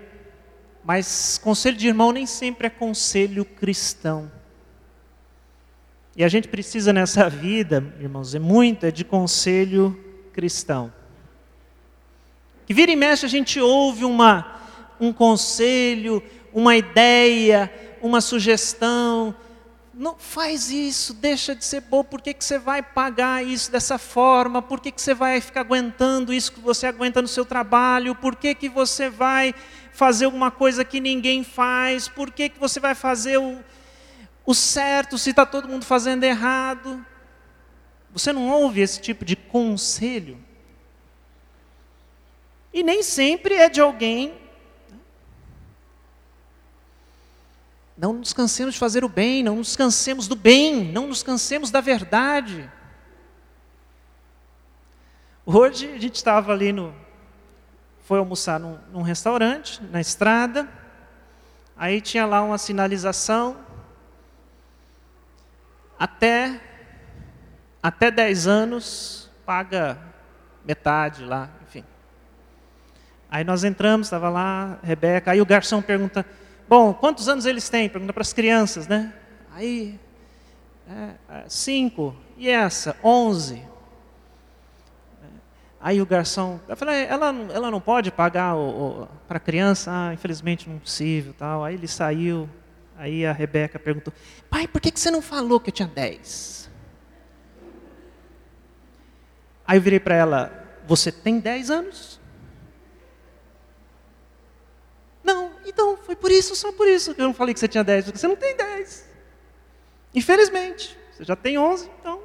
Mas 0.84 1.40
conselho 1.40 1.76
de 1.76 1.88
irmão 1.88 2.12
nem 2.12 2.28
sempre 2.28 2.68
é 2.68 2.70
conselho 2.70 3.44
cristão. 3.44 4.32
E 6.16 6.24
a 6.24 6.28
gente 6.28 6.48
precisa 6.48 6.94
nessa 6.94 7.28
vida, 7.28 7.84
irmãos, 8.00 8.36
é 8.36 8.40
muito, 8.40 8.86
é 8.86 8.92
de 8.92 9.04
conselho 9.04 10.00
cristão. 10.32 10.94
Que 12.68 12.74
vira 12.74 12.92
e 12.92 12.96
mexe 12.96 13.26
a 13.26 13.30
gente 13.30 13.60
ouve 13.60 14.06
uma, 14.06 14.62
um 15.00 15.12
conselho, 15.12 16.22
uma 16.54 16.76
ideia, 16.76 17.72
uma 18.00 18.22
sugestão. 18.22 19.34
Não 20.02 20.16
faz 20.18 20.72
isso, 20.72 21.14
deixa 21.14 21.54
de 21.54 21.64
ser 21.64 21.82
bobo, 21.82 22.10
por 22.10 22.22
que, 22.24 22.34
que 22.34 22.44
você 22.44 22.58
vai 22.58 22.82
pagar 22.82 23.46
isso 23.46 23.72
dessa 23.72 24.00
forma? 24.00 24.60
Por 24.60 24.80
que, 24.80 24.92
que 24.92 25.00
você 25.00 25.14
vai 25.14 25.40
ficar 25.40 25.60
aguentando 25.60 26.34
isso 26.34 26.54
que 26.54 26.60
você 26.60 26.88
aguenta 26.88 27.22
no 27.22 27.28
seu 27.28 27.46
trabalho? 27.46 28.16
Por 28.16 28.36
que, 28.36 28.56
que 28.56 28.68
você 28.68 29.12
vai 29.12 29.54
fazer 29.94 30.26
alguma 30.26 30.50
coisa 30.50 30.84
que 30.84 31.00
ninguém 31.00 31.44
faz? 31.44 32.08
Por 32.08 32.32
que, 32.32 32.50
que 32.50 32.60
você 32.60 32.80
vai 32.80 32.96
fazer 32.96 33.38
o, 33.38 33.60
o 34.44 34.56
certo 34.56 35.20
se 35.20 35.30
está 35.30 35.46
todo 35.46 35.70
mundo 35.70 35.86
fazendo 35.86 36.24
errado? 36.24 37.06
Você 38.12 38.34
não 38.34 38.50
ouve 38.50 38.82
esse 38.82 39.00
tipo 39.00 39.24
de 39.24 39.36
conselho? 39.36 40.44
E 42.74 42.82
nem 42.82 43.04
sempre 43.04 43.54
é 43.54 43.70
de 43.70 43.80
alguém. 43.80 44.41
Não 48.02 48.14
nos 48.14 48.34
cansemos 48.34 48.74
de 48.74 48.80
fazer 48.80 49.06
o 49.06 49.08
bem, 49.08 49.44
não 49.44 49.58
nos 49.58 49.76
cansemos 49.76 50.28
do 50.28 50.36
bem, 50.36 50.92
não 50.92 51.06
nos 51.06 51.22
cansemos 51.22 51.70
da 51.70 51.80
verdade. 51.82 52.68
Hoje 55.46 55.88
a 55.88 56.00
gente 56.00 56.16
estava 56.16 56.52
ali 56.52 56.74
no. 56.74 56.96
Foi 58.06 58.18
almoçar 58.18 58.60
num, 58.60 58.80
num 58.92 59.04
restaurante, 59.04 59.80
na 59.92 60.02
estrada. 60.02 60.68
Aí 61.78 62.02
tinha 62.02 62.26
lá 62.26 62.42
uma 62.42 62.58
sinalização. 62.58 63.56
Até, 66.00 66.60
até 67.84 68.10
10 68.10 68.48
anos, 68.48 69.30
paga 69.46 69.96
metade 70.66 71.24
lá, 71.24 71.52
Aí 73.32 73.46
nós 73.46 73.64
entramos, 73.64 74.08
estava 74.08 74.28
lá, 74.28 74.78
Rebeca, 74.84 75.32
aí 75.32 75.40
o 75.40 75.46
garçom 75.46 75.82
pergunta, 75.82 76.26
bom, 76.72 76.94
quantos 76.94 77.28
anos 77.28 77.46
eles 77.46 77.68
têm? 77.68 77.90
Pergunta 77.90 78.14
para 78.14 78.22
as 78.22 78.32
crianças, 78.32 78.88
né? 78.88 79.14
Aí, 79.54 80.00
é, 80.88 81.16
é, 81.28 81.44
cinco, 81.50 82.16
e 82.38 82.48
essa? 82.48 82.96
Onze. 83.04 83.62
Aí 85.82 86.02
o 86.02 86.06
garçom, 86.06 86.62
eu 86.70 86.78
falei, 86.78 87.04
ela, 87.08 87.36
ela 87.54 87.70
não 87.70 87.82
pode 87.82 88.10
pagar 88.10 88.56
para 89.28 89.36
a 89.36 89.40
criança? 89.40 89.92
Ah, 89.92 90.14
infelizmente 90.14 90.70
não 90.70 90.78
é 90.78 90.80
possível, 90.80 91.34
tal. 91.38 91.66
Aí 91.66 91.74
ele 91.74 91.90
saiu, 91.90 92.48
aí 92.96 93.26
a 93.26 93.34
Rebeca 93.34 93.78
perguntou, 93.78 94.14
pai, 94.50 94.66
por 94.66 94.80
que, 94.80 94.92
que 94.92 95.00
você 95.00 95.12
não 95.12 95.22
falou 95.22 95.60
que 95.60 95.72
eu 95.72 95.74
tinha 95.74 95.90
dez? 95.90 96.70
Aí 99.68 99.78
eu 99.78 99.82
virei 99.82 100.00
para 100.00 100.16
ela, 100.16 100.66
você 100.88 101.12
tem 101.12 101.38
dez 101.38 101.70
anos? 101.70 102.21
Não, 105.24 105.52
então, 105.66 105.98
foi 105.98 106.16
por 106.16 106.32
isso, 106.32 106.56
só 106.56 106.72
por 106.72 106.88
isso 106.88 107.14
que 107.14 107.22
eu 107.22 107.26
não 107.26 107.34
falei 107.34 107.54
que 107.54 107.60
você 107.60 107.68
tinha 107.68 107.84
10, 107.84 108.06
porque 108.06 108.18
você 108.18 108.28
não 108.28 108.36
tem 108.36 108.56
10. 108.56 109.10
Infelizmente, 110.14 110.98
você 111.12 111.24
já 111.24 111.36
tem 111.36 111.58
11, 111.58 111.90
então 112.00 112.22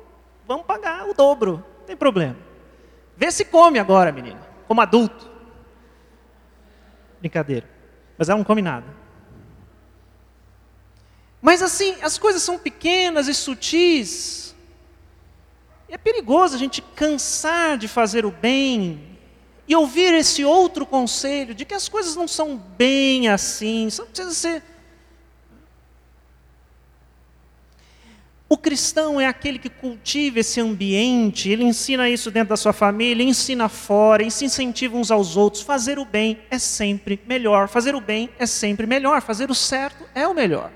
vamos 0.46 0.66
pagar 0.66 1.08
o 1.08 1.14
dobro, 1.14 1.64
não 1.78 1.86
tem 1.86 1.96
problema. 1.96 2.36
Vê 3.16 3.30
se 3.30 3.44
come 3.44 3.78
agora, 3.78 4.10
menina, 4.12 4.40
como 4.66 4.80
adulto. 4.80 5.30
Brincadeira, 7.20 7.68
mas 8.16 8.28
ela 8.28 8.38
não 8.38 8.44
come 8.44 8.62
nada. 8.62 8.86
Mas 11.40 11.62
assim, 11.62 11.96
as 12.02 12.18
coisas 12.18 12.42
são 12.42 12.58
pequenas 12.58 13.28
e 13.28 13.34
sutis. 13.34 14.54
E 15.88 15.94
é 15.94 15.98
perigoso 15.98 16.56
a 16.56 16.58
gente 16.58 16.82
cansar 16.82 17.78
de 17.78 17.86
fazer 17.86 18.26
o 18.26 18.30
bem 18.30 19.15
e 19.68 19.74
ouvir 19.74 20.14
esse 20.14 20.44
outro 20.44 20.86
conselho 20.86 21.54
de 21.54 21.64
que 21.64 21.74
as 21.74 21.88
coisas 21.88 22.14
não 22.14 22.28
são 22.28 22.56
bem 22.56 23.28
assim, 23.28 23.90
só 23.90 24.04
precisa 24.04 24.32
ser. 24.32 24.62
O 28.48 28.56
cristão 28.56 29.20
é 29.20 29.26
aquele 29.26 29.58
que 29.58 29.68
cultiva 29.68 30.38
esse 30.38 30.60
ambiente, 30.60 31.50
ele 31.50 31.64
ensina 31.64 32.08
isso 32.08 32.30
dentro 32.30 32.50
da 32.50 32.56
sua 32.56 32.72
família, 32.72 33.24
ensina 33.24 33.68
fora, 33.68 34.22
e 34.22 34.30
se 34.30 34.44
incentiva 34.44 34.96
uns 34.96 35.10
aos 35.10 35.36
outros. 35.36 35.62
Fazer 35.62 35.98
o 35.98 36.04
bem 36.04 36.38
é 36.48 36.58
sempre 36.58 37.20
melhor, 37.26 37.68
fazer 37.68 37.96
o 37.96 38.00
bem 38.00 38.30
é 38.38 38.46
sempre 38.46 38.86
melhor, 38.86 39.20
fazer 39.20 39.50
o 39.50 39.54
certo 39.54 40.04
é 40.14 40.28
o 40.28 40.34
melhor. 40.34 40.70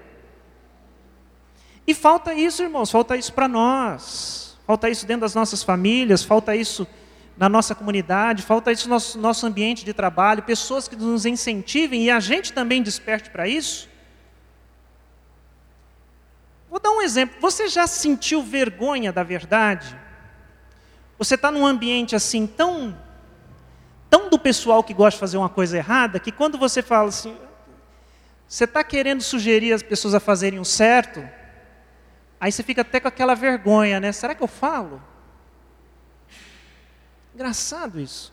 E 1.87 1.95
falta 1.95 2.35
isso, 2.35 2.61
irmãos, 2.61 2.91
falta 2.91 3.17
isso 3.17 3.33
para 3.33 3.47
nós, 3.47 4.59
falta 4.67 4.91
isso 4.91 5.07
dentro 5.07 5.23
das 5.23 5.35
nossas 5.37 5.63
famílias, 5.63 6.25
falta 6.25 6.57
isso 6.57 6.85
na 7.37 7.49
nossa 7.49 7.75
comunidade, 7.75 8.43
falta 8.43 8.71
isso 8.71 8.89
no 8.89 8.95
nosso, 8.95 9.19
nosso 9.19 9.47
ambiente 9.47 9.85
de 9.85 9.95
trabalho, 9.95 10.43
pessoas 10.43 10.87
que 10.87 10.97
nos 10.97 11.25
incentivem 11.25 12.05
e 12.05 12.11
a 12.11 12.21
gente 12.21 12.53
também 12.53 12.83
desperte 12.83 13.31
para 13.31 13.49
isso. 13.49 13.89
Vou 16.71 16.79
dar 16.79 16.91
um 16.91 17.03
exemplo. 17.03 17.37
Você 17.41 17.67
já 17.67 17.87
sentiu 17.87 18.43
vergonha 18.43 19.13
da 19.13 19.23
verdade? 19.23 19.99
Você 21.19 21.35
está 21.35 21.51
num 21.51 21.67
ambiente 21.67 22.15
assim 22.15 22.47
tão, 22.47 22.97
tão 24.09 24.31
do 24.31 24.39
pessoal 24.39 24.83
que 24.85 24.95
gosta 24.95 25.17
de 25.17 25.21
fazer 25.21 25.37
uma 25.37 25.49
coisa 25.49 25.77
errada, 25.77 26.21
que 26.21 26.31
quando 26.31 26.57
você 26.57 26.83
fala 26.83 27.09
assim, 27.09 27.37
você 28.49 28.65
está 28.65 28.85
querendo 28.85 29.21
sugerir 29.21 29.73
as 29.73 29.83
pessoas 29.83 30.15
a 30.15 30.21
fazerem 30.21 30.59
o 30.59 30.65
certo, 30.65 31.29
aí 32.41 32.51
você 32.51 32.63
fica 32.63 32.83
até 32.83 33.01
com 33.01 33.09
aquela 33.09 33.35
vergonha, 33.35 33.99
né? 34.01 34.13
Será 34.13 34.35
que 34.35 34.43
eu 34.43 34.49
falo? 34.49 35.03
Engraçado 37.41 37.99
isso. 37.99 38.31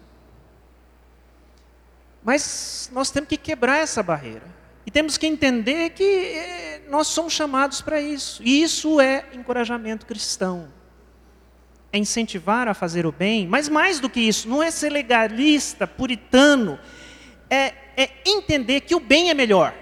Mas 2.22 2.90
nós 2.92 3.10
temos 3.10 3.30
que 3.30 3.38
quebrar 3.38 3.78
essa 3.78 4.04
barreira. 4.04 4.44
E 4.86 4.92
temos 4.92 5.18
que 5.18 5.26
entender 5.26 5.92
que 5.92 6.04
eh, 6.04 6.82
nós 6.90 7.08
somos 7.08 7.32
chamados 7.32 7.80
para 7.80 8.02
isso. 8.02 8.44
E 8.44 8.62
isso 8.62 9.00
é 9.00 9.24
encorajamento 9.32 10.06
cristão. 10.06 10.68
É 11.90 11.98
incentivar 11.98 12.68
a 12.68 12.74
fazer 12.74 13.06
o 13.06 13.12
bem, 13.14 13.48
mas 13.48 13.70
mais 13.70 14.02
do 14.02 14.10
que 14.10 14.20
isso, 14.20 14.50
não 14.50 14.62
é 14.62 14.70
ser 14.70 14.90
legalista, 14.90 15.88
puritano, 15.88 16.78
é, 17.50 17.74
é 17.96 18.10
entender 18.26 18.82
que 18.82 18.94
o 18.94 19.00
bem 19.00 19.30
é 19.30 19.34
melhor. 19.34 19.74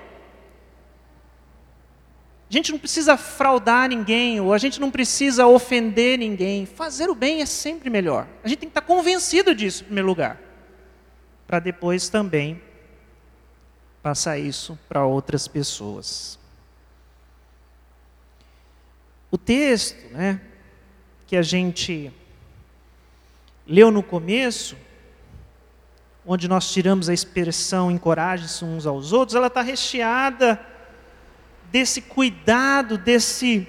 A 2.55 2.57
gente 2.57 2.71
não 2.71 2.79
precisa 2.79 3.17
fraudar 3.17 3.89
ninguém, 3.89 4.39
ou 4.39 4.53
a 4.53 4.57
gente 4.57 4.79
não 4.79 4.89
precisa 4.89 5.45
ofender 5.45 6.17
ninguém. 6.17 6.65
Fazer 6.65 7.09
o 7.09 7.13
bem 7.13 7.41
é 7.41 7.45
sempre 7.45 7.89
melhor. 7.89 8.29
A 8.45 8.47
gente 8.47 8.59
tem 8.59 8.69
que 8.69 8.71
estar 8.71 8.81
convencido 8.81 9.53
disso, 9.53 9.83
em 9.83 9.87
primeiro 9.87 10.07
lugar, 10.07 10.39
para 11.45 11.59
depois 11.59 12.07
também 12.07 12.61
passar 14.01 14.37
isso 14.37 14.79
para 14.87 15.05
outras 15.05 15.49
pessoas. 15.49 16.39
O 19.29 19.37
texto, 19.37 20.09
né, 20.13 20.39
que 21.27 21.35
a 21.35 21.41
gente 21.41 22.09
leu 23.67 23.91
no 23.91 24.01
começo, 24.01 24.77
onde 26.25 26.47
nós 26.47 26.71
tiramos 26.71 27.09
a 27.09 27.13
expressão 27.13 27.91
encoraje-se 27.91 28.63
uns 28.63 28.85
aos 28.87 29.11
outros, 29.11 29.35
ela 29.35 29.47
está 29.47 29.61
recheada 29.61 30.73
desse 31.71 32.01
cuidado, 32.01 32.97
desse 32.97 33.67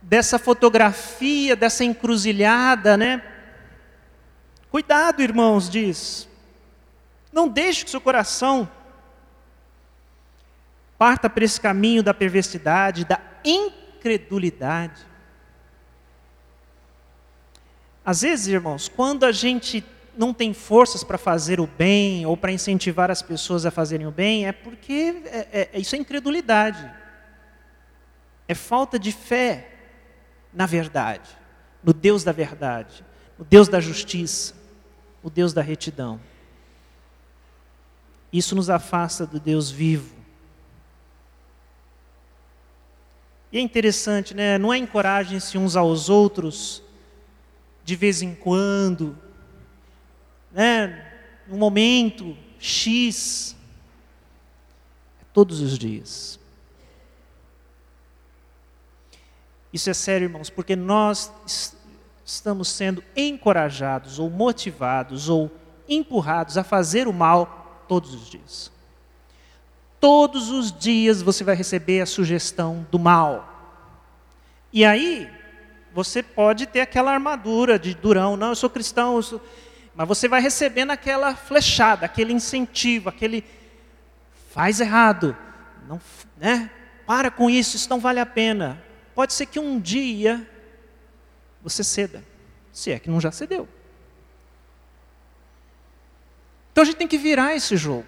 dessa 0.00 0.38
fotografia, 0.38 1.56
dessa 1.56 1.82
encruzilhada, 1.82 2.96
né? 2.96 3.22
Cuidado, 4.70 5.22
irmãos, 5.22 5.70
diz. 5.70 6.28
Não 7.32 7.48
deixe 7.48 7.84
que 7.84 7.90
seu 7.90 8.00
coração 8.00 8.70
parta 10.98 11.28
para 11.28 11.44
esse 11.44 11.60
caminho 11.60 12.02
da 12.02 12.12
perversidade, 12.12 13.04
da 13.04 13.20
incredulidade. 13.44 15.06
Às 18.04 18.20
vezes, 18.20 18.48
irmãos, 18.48 18.88
quando 18.88 19.24
a 19.24 19.32
gente 19.32 19.84
não 20.16 20.32
tem 20.32 20.52
forças 20.52 21.02
para 21.02 21.18
fazer 21.18 21.60
o 21.60 21.66
bem 21.66 22.24
ou 22.26 22.36
para 22.36 22.52
incentivar 22.52 23.10
as 23.10 23.22
pessoas 23.22 23.66
a 23.66 23.70
fazerem 23.70 24.06
o 24.06 24.10
bem, 24.10 24.46
é 24.46 24.52
porque 24.52 25.22
é, 25.26 25.38
é, 25.52 25.70
é, 25.72 25.78
isso 25.78 25.94
é 25.94 25.98
incredulidade. 25.98 26.90
É 28.46 28.54
falta 28.54 28.98
de 28.98 29.12
fé 29.12 29.70
na 30.54 30.66
verdade, 30.66 31.28
no 31.82 31.92
Deus 31.92 32.22
da 32.22 32.30
verdade, 32.30 33.04
no 33.36 33.44
Deus 33.44 33.68
da 33.68 33.80
justiça, 33.80 34.54
o 35.22 35.28
Deus 35.28 35.52
da 35.52 35.60
retidão. 35.60 36.20
Isso 38.32 38.54
nos 38.54 38.70
afasta 38.70 39.26
do 39.26 39.40
Deus 39.40 39.70
vivo. 39.70 40.14
E 43.50 43.58
é 43.58 43.60
interessante, 43.60 44.34
né? 44.34 44.58
Não 44.58 44.72
é 44.72 44.78
encorajem-se 44.78 45.58
uns 45.58 45.76
aos 45.76 46.08
outros 46.08 46.82
de 47.84 47.94
vez 47.94 48.22
em 48.22 48.34
quando, 48.34 49.16
né? 50.54 51.04
Um 51.50 51.58
momento 51.58 52.36
X, 52.58 53.54
é 55.20 55.24
todos 55.34 55.60
os 55.60 55.76
dias. 55.76 56.38
Isso 59.72 59.90
é 59.90 59.94
sério, 59.94 60.26
irmãos, 60.26 60.48
porque 60.48 60.76
nós 60.76 61.32
estamos 62.24 62.68
sendo 62.68 63.02
encorajados 63.16 64.20
ou 64.20 64.30
motivados 64.30 65.28
ou 65.28 65.50
empurrados 65.88 66.56
a 66.56 66.62
fazer 66.62 67.08
o 67.08 67.12
mal 67.12 67.84
todos 67.88 68.14
os 68.14 68.30
dias. 68.30 68.72
Todos 70.00 70.50
os 70.50 70.72
dias 70.72 71.20
você 71.20 71.42
vai 71.42 71.56
receber 71.56 72.00
a 72.00 72.06
sugestão 72.06 72.86
do 72.90 72.98
mal. 72.98 73.50
E 74.72 74.84
aí, 74.84 75.28
você 75.92 76.22
pode 76.22 76.66
ter 76.66 76.80
aquela 76.80 77.12
armadura 77.12 77.78
de 77.78 77.94
durão, 77.94 78.36
não, 78.36 78.48
eu 78.48 78.56
sou 78.56 78.70
cristão, 78.70 79.16
eu 79.16 79.22
sou... 79.22 79.40
mas 79.94 80.08
você 80.08 80.26
vai 80.28 80.40
recebendo 80.40 80.90
aquela 80.90 81.34
flechada, 81.34 82.04
aquele 82.06 82.32
incentivo, 82.32 83.08
aquele 83.08 83.44
faz 84.50 84.80
errado, 84.80 85.36
não, 85.88 86.00
né? 86.36 86.70
Para 87.06 87.30
com 87.30 87.48
isso, 87.48 87.76
isso 87.76 87.88
não 87.90 88.00
vale 88.00 88.18
a 88.18 88.26
pena. 88.26 88.82
Pode 89.14 89.32
ser 89.32 89.46
que 89.46 89.58
um 89.58 89.78
dia 89.78 90.48
você 91.62 91.84
ceda, 91.84 92.24
se 92.72 92.90
é 92.90 92.98
que 92.98 93.10
não 93.10 93.20
já 93.20 93.30
cedeu. 93.30 93.68
Então 96.72 96.82
a 96.82 96.84
gente 96.84 96.96
tem 96.96 97.06
que 97.06 97.18
virar 97.18 97.54
esse 97.54 97.76
jogo. 97.76 98.06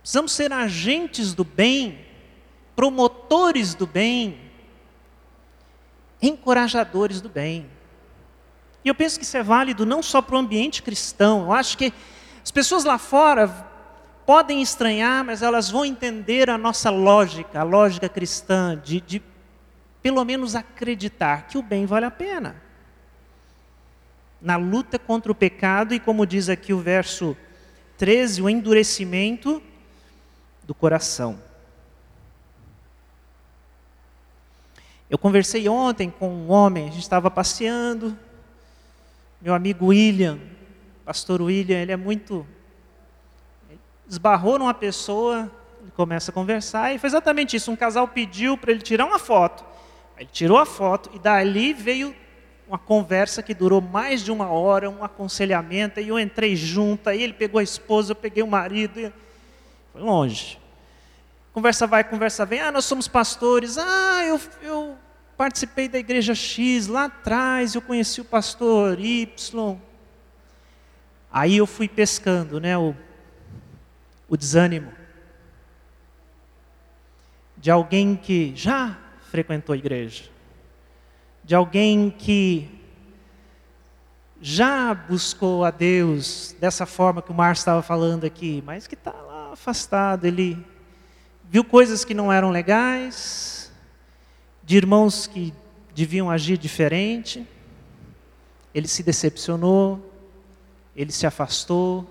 Precisamos 0.00 0.32
ser 0.32 0.52
agentes 0.52 1.32
do 1.32 1.44
bem, 1.44 2.04
promotores 2.74 3.74
do 3.74 3.86
bem, 3.86 4.40
encorajadores 6.20 7.20
do 7.20 7.28
bem. 7.28 7.70
E 8.86 8.88
eu 8.88 8.94
penso 8.94 9.18
que 9.18 9.24
isso 9.24 9.36
é 9.36 9.42
válido 9.42 9.84
não 9.84 10.00
só 10.00 10.22
para 10.22 10.36
o 10.36 10.38
ambiente 10.38 10.80
cristão. 10.80 11.40
Eu 11.40 11.52
acho 11.52 11.76
que 11.76 11.92
as 12.40 12.52
pessoas 12.52 12.84
lá 12.84 12.98
fora 12.98 13.48
podem 14.24 14.62
estranhar, 14.62 15.24
mas 15.24 15.42
elas 15.42 15.68
vão 15.68 15.84
entender 15.84 16.48
a 16.48 16.56
nossa 16.56 16.88
lógica, 16.88 17.58
a 17.58 17.64
lógica 17.64 18.08
cristã, 18.08 18.80
de, 18.80 19.00
de 19.00 19.20
pelo 20.00 20.24
menos 20.24 20.54
acreditar 20.54 21.48
que 21.48 21.58
o 21.58 21.62
bem 21.62 21.84
vale 21.84 22.06
a 22.06 22.12
pena. 22.12 22.62
Na 24.40 24.54
luta 24.54 25.00
contra 25.00 25.32
o 25.32 25.34
pecado, 25.34 25.92
e 25.92 25.98
como 25.98 26.24
diz 26.24 26.48
aqui 26.48 26.72
o 26.72 26.78
verso 26.78 27.36
13, 27.98 28.40
o 28.40 28.48
endurecimento 28.48 29.60
do 30.62 30.76
coração. 30.76 31.40
Eu 35.10 35.18
conversei 35.18 35.68
ontem 35.68 36.08
com 36.08 36.28
um 36.28 36.52
homem, 36.52 36.84
a 36.86 36.92
gente 36.92 37.02
estava 37.02 37.28
passeando, 37.28 38.16
meu 39.46 39.54
amigo 39.54 39.86
William, 39.86 40.40
pastor 41.04 41.40
William, 41.40 41.78
ele 41.78 41.92
é 41.92 41.96
muito. 41.96 42.44
esbarrou 44.08 44.58
numa 44.58 44.74
pessoa, 44.74 45.48
ele 45.80 45.92
começa 45.92 46.32
a 46.32 46.34
conversar, 46.34 46.92
e 46.92 46.98
foi 46.98 47.06
exatamente 47.06 47.54
isso: 47.54 47.70
um 47.70 47.76
casal 47.76 48.08
pediu 48.08 48.58
para 48.58 48.72
ele 48.72 48.80
tirar 48.82 49.06
uma 49.06 49.20
foto. 49.20 49.64
Ele 50.18 50.28
tirou 50.32 50.58
a 50.58 50.66
foto 50.66 51.12
e 51.14 51.20
dali 51.20 51.72
veio 51.72 52.12
uma 52.66 52.76
conversa 52.76 53.40
que 53.40 53.54
durou 53.54 53.80
mais 53.80 54.24
de 54.24 54.32
uma 54.32 54.48
hora, 54.48 54.90
um 54.90 55.04
aconselhamento, 55.04 56.00
e 56.00 56.08
eu 56.08 56.18
entrei 56.18 56.56
junto, 56.56 57.08
aí 57.08 57.22
ele 57.22 57.32
pegou 57.32 57.60
a 57.60 57.62
esposa, 57.62 58.10
eu 58.10 58.16
peguei 58.16 58.42
o 58.42 58.48
marido, 58.48 58.98
e... 58.98 59.12
foi 59.92 60.02
longe. 60.02 60.58
Conversa 61.52 61.86
vai, 61.86 62.02
conversa 62.02 62.44
vem, 62.44 62.58
ah, 62.58 62.72
nós 62.72 62.84
somos 62.84 63.06
pastores, 63.06 63.78
ah, 63.78 64.24
eu, 64.24 64.40
eu 64.60 64.98
participei 65.36 65.88
da 65.88 65.98
igreja 65.98 66.34
X 66.34 66.86
lá 66.86 67.04
atrás, 67.04 67.74
eu 67.74 67.82
conheci 67.82 68.20
o 68.20 68.24
pastor 68.24 68.98
Y. 68.98 69.78
Aí 71.30 71.56
eu 71.56 71.66
fui 71.66 71.88
pescando, 71.88 72.60
né, 72.60 72.78
o, 72.78 72.94
o 74.28 74.36
desânimo 74.36 74.92
de 77.56 77.70
alguém 77.70 78.14
que 78.14 78.52
já 78.54 78.96
frequentou 79.30 79.72
a 79.72 79.76
igreja, 79.76 80.24
de 81.42 81.54
alguém 81.54 82.10
que 82.10 82.70
já 84.40 84.94
buscou 84.94 85.64
a 85.64 85.70
Deus 85.70 86.54
dessa 86.60 86.84
forma 86.86 87.22
que 87.22 87.30
o 87.30 87.34
Márcio 87.34 87.62
estava 87.62 87.82
falando 87.82 88.24
aqui, 88.24 88.62
mas 88.64 88.86
que 88.86 88.94
está 88.94 89.10
lá 89.10 89.52
afastado, 89.52 90.26
ele 90.26 90.64
viu 91.44 91.64
coisas 91.64 92.04
que 92.04 92.14
não 92.14 92.32
eram 92.32 92.50
legais, 92.50 93.55
de 94.66 94.76
irmãos 94.76 95.26
que 95.26 95.54
deviam 95.94 96.30
agir 96.30 96.58
diferente, 96.58 97.46
ele 98.74 98.88
se 98.88 99.02
decepcionou, 99.02 100.12
ele 100.94 101.12
se 101.12 101.26
afastou, 101.26 102.06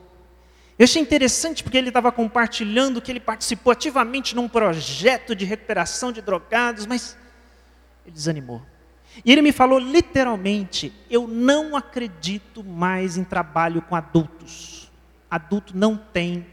eu 0.77 0.83
achei 0.83 1.01
interessante 1.01 1.63
porque 1.63 1.77
ele 1.77 1.87
estava 1.87 2.11
compartilhando 2.11 3.01
que 3.01 3.11
ele 3.11 3.19
participou 3.19 3.71
ativamente 3.71 4.35
num 4.35 4.47
projeto 4.47 5.33
de 5.33 5.45
recuperação 5.45 6.11
de 6.11 6.21
drogados, 6.21 6.85
mas 6.85 7.17
ele 8.05 8.13
desanimou. 8.13 8.61
E 9.23 9.31
ele 9.31 9.41
me 9.41 9.53
falou 9.53 9.79
literalmente: 9.79 10.93
eu 11.09 11.27
não 11.27 11.77
acredito 11.77 12.61
mais 12.61 13.17
em 13.17 13.23
trabalho 13.23 13.81
com 13.81 13.95
adultos. 13.95 14.91
Adulto 15.31 15.75
não 15.75 15.95
tem 15.95 16.45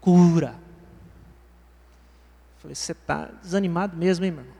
cura. 0.00 0.54
Eu 2.56 2.62
falei: 2.62 2.74
você 2.76 2.92
está 2.92 3.24
desanimado 3.42 3.96
mesmo, 3.96 4.24
hein, 4.24 4.30
meu 4.30 4.42
irmão? 4.42 4.57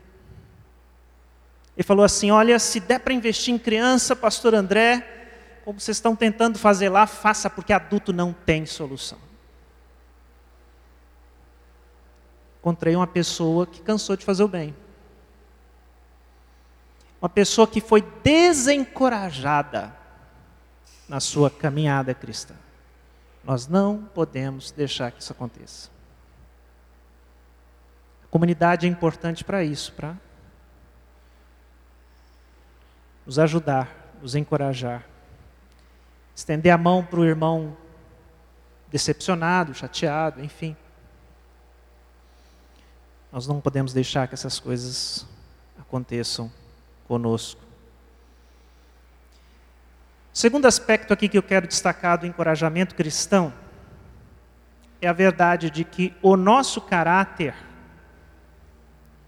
Ele 1.79 1.85
falou 1.85 2.03
assim: 2.03 2.29
olha, 2.29 2.59
se 2.59 2.81
der 2.81 2.99
para 2.99 3.13
investir 3.13 3.53
em 3.53 3.57
criança, 3.57 4.13
pastor 4.13 4.53
André, 4.53 4.99
como 5.63 5.79
vocês 5.79 5.95
estão 5.95 6.13
tentando 6.13 6.59
fazer 6.59 6.89
lá, 6.89 7.07
faça, 7.07 7.49
porque 7.49 7.71
adulto 7.71 8.11
não 8.11 8.33
tem 8.33 8.65
solução. 8.65 9.17
Encontrei 12.59 12.97
uma 12.97 13.07
pessoa 13.07 13.65
que 13.65 13.81
cansou 13.81 14.17
de 14.17 14.25
fazer 14.25 14.43
o 14.43 14.47
bem. 14.49 14.75
Uma 17.21 17.29
pessoa 17.29 17.65
que 17.65 17.79
foi 17.79 18.01
desencorajada 18.01 19.95
na 21.07 21.21
sua 21.21 21.49
caminhada 21.49 22.13
cristã. 22.13 22.55
Nós 23.41 23.67
não 23.67 24.03
podemos 24.13 24.69
deixar 24.71 25.13
que 25.13 25.21
isso 25.21 25.31
aconteça. 25.31 25.89
A 28.25 28.27
comunidade 28.27 28.85
é 28.85 28.89
importante 28.89 29.45
para 29.45 29.63
isso, 29.63 29.93
para 29.93 30.17
nos 33.29 33.37
ajudar, 33.37 33.87
nos 34.19 34.33
encorajar 34.33 35.05
estender 36.35 36.73
a 36.73 36.79
mão 36.79 37.05
para 37.05 37.19
o 37.19 37.25
irmão 37.25 37.77
decepcionado, 38.89 39.71
chateado, 39.75 40.43
enfim. 40.43 40.75
Nós 43.31 43.45
não 43.45 43.61
podemos 43.61 43.93
deixar 43.93 44.27
que 44.27 44.33
essas 44.33 44.59
coisas 44.59 45.27
aconteçam 45.77 46.51
conosco. 47.07 47.61
Segundo 50.33 50.65
aspecto 50.65 51.13
aqui 51.13 51.29
que 51.29 51.37
eu 51.37 51.43
quero 51.43 51.67
destacar 51.67 52.17
do 52.17 52.25
encorajamento 52.25 52.95
cristão 52.95 53.53
é 54.99 55.07
a 55.07 55.13
verdade 55.13 55.69
de 55.69 55.83
que 55.83 56.15
o 56.23 56.35
nosso 56.35 56.81
caráter 56.81 57.53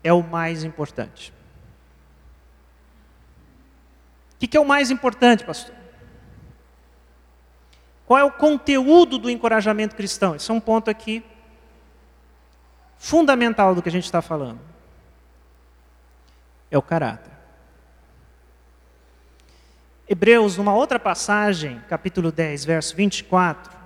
é 0.03 0.11
o 0.11 0.23
mais 0.23 0.63
importante. 0.63 1.31
O 4.41 4.47
que 4.47 4.57
é 4.57 4.59
o 4.59 4.65
mais 4.65 4.89
importante, 4.89 5.43
pastor? 5.43 5.75
Qual 8.07 8.17
é 8.19 8.23
o 8.23 8.31
conteúdo 8.31 9.19
do 9.19 9.29
encorajamento 9.29 9.95
cristão? 9.95 10.35
Esse 10.35 10.49
é 10.49 10.53
um 10.53 10.59
ponto 10.59 10.89
aqui 10.89 11.23
fundamental 12.97 13.75
do 13.75 13.83
que 13.83 13.89
a 13.89 13.91
gente 13.91 14.05
está 14.05 14.19
falando. 14.19 14.59
É 16.71 16.77
o 16.77 16.81
caráter. 16.81 17.31
Hebreus, 20.09 20.57
numa 20.57 20.73
outra 20.73 20.99
passagem, 20.99 21.79
capítulo 21.87 22.31
10, 22.31 22.65
verso 22.65 22.95
24, 22.95 23.77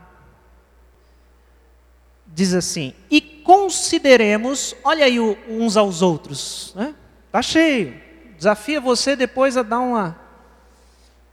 diz 2.25 2.53
assim: 2.53 2.95
E 3.11 3.19
consideremos, 3.19 4.73
olha 4.85 5.05
aí 5.05 5.19
uns 5.19 5.75
aos 5.75 6.01
outros, 6.01 6.73
né? 6.75 6.95
Está 7.27 7.41
cheio. 7.41 8.01
Desafia 8.37 8.79
você 8.79 9.15
depois 9.15 9.57
a 9.57 9.61
dar 9.61 9.79
uma 9.79 10.24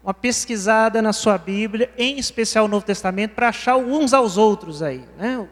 uma 0.02 0.12
pesquisada 0.12 1.00
na 1.00 1.12
sua 1.12 1.38
Bíblia, 1.38 1.92
em 1.96 2.18
especial 2.18 2.64
o 2.64 2.68
Novo 2.68 2.84
Testamento, 2.84 3.34
para 3.34 3.48
achar 3.48 3.76
uns 3.76 4.12
aos 4.12 4.36
outros 4.36 4.82
aí, 4.82 5.04
né? 5.16 5.48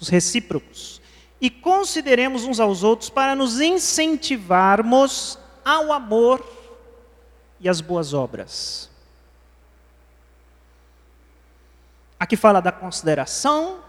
os 0.00 0.08
recíprocos. 0.08 1.00
E 1.40 1.50
consideremos 1.50 2.44
uns 2.44 2.60
aos 2.60 2.84
outros 2.84 3.10
para 3.10 3.34
nos 3.34 3.60
incentivarmos 3.60 5.38
ao 5.64 5.92
amor 5.92 6.44
e 7.58 7.68
às 7.68 7.80
boas 7.80 8.14
obras. 8.14 8.88
Aqui 12.18 12.36
fala 12.36 12.60
da 12.60 12.70
consideração, 12.70 13.80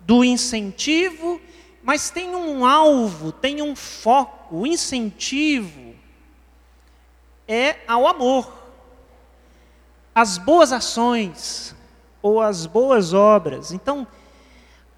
do 0.00 0.24
incentivo, 0.24 1.38
mas 1.82 2.08
tem 2.08 2.34
um 2.34 2.64
alvo, 2.64 3.30
tem 3.30 3.60
um 3.60 3.76
foco. 3.76 4.56
O 4.56 4.66
incentivo 4.66 5.94
é 7.46 7.76
ao 7.86 8.06
amor. 8.06 8.57
As 10.18 10.36
boas 10.36 10.72
ações 10.72 11.76
ou 12.20 12.40
as 12.40 12.66
boas 12.66 13.14
obras. 13.14 13.70
Então, 13.70 14.04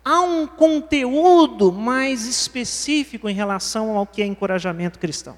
há 0.03 0.19
um 0.23 0.47
conteúdo 0.47 1.71
mais 1.71 2.25
específico 2.25 3.29
em 3.29 3.35
relação 3.35 3.99
ao 3.99 4.07
que 4.07 4.23
é 4.23 4.25
encorajamento 4.25 4.99
cristão. 4.99 5.37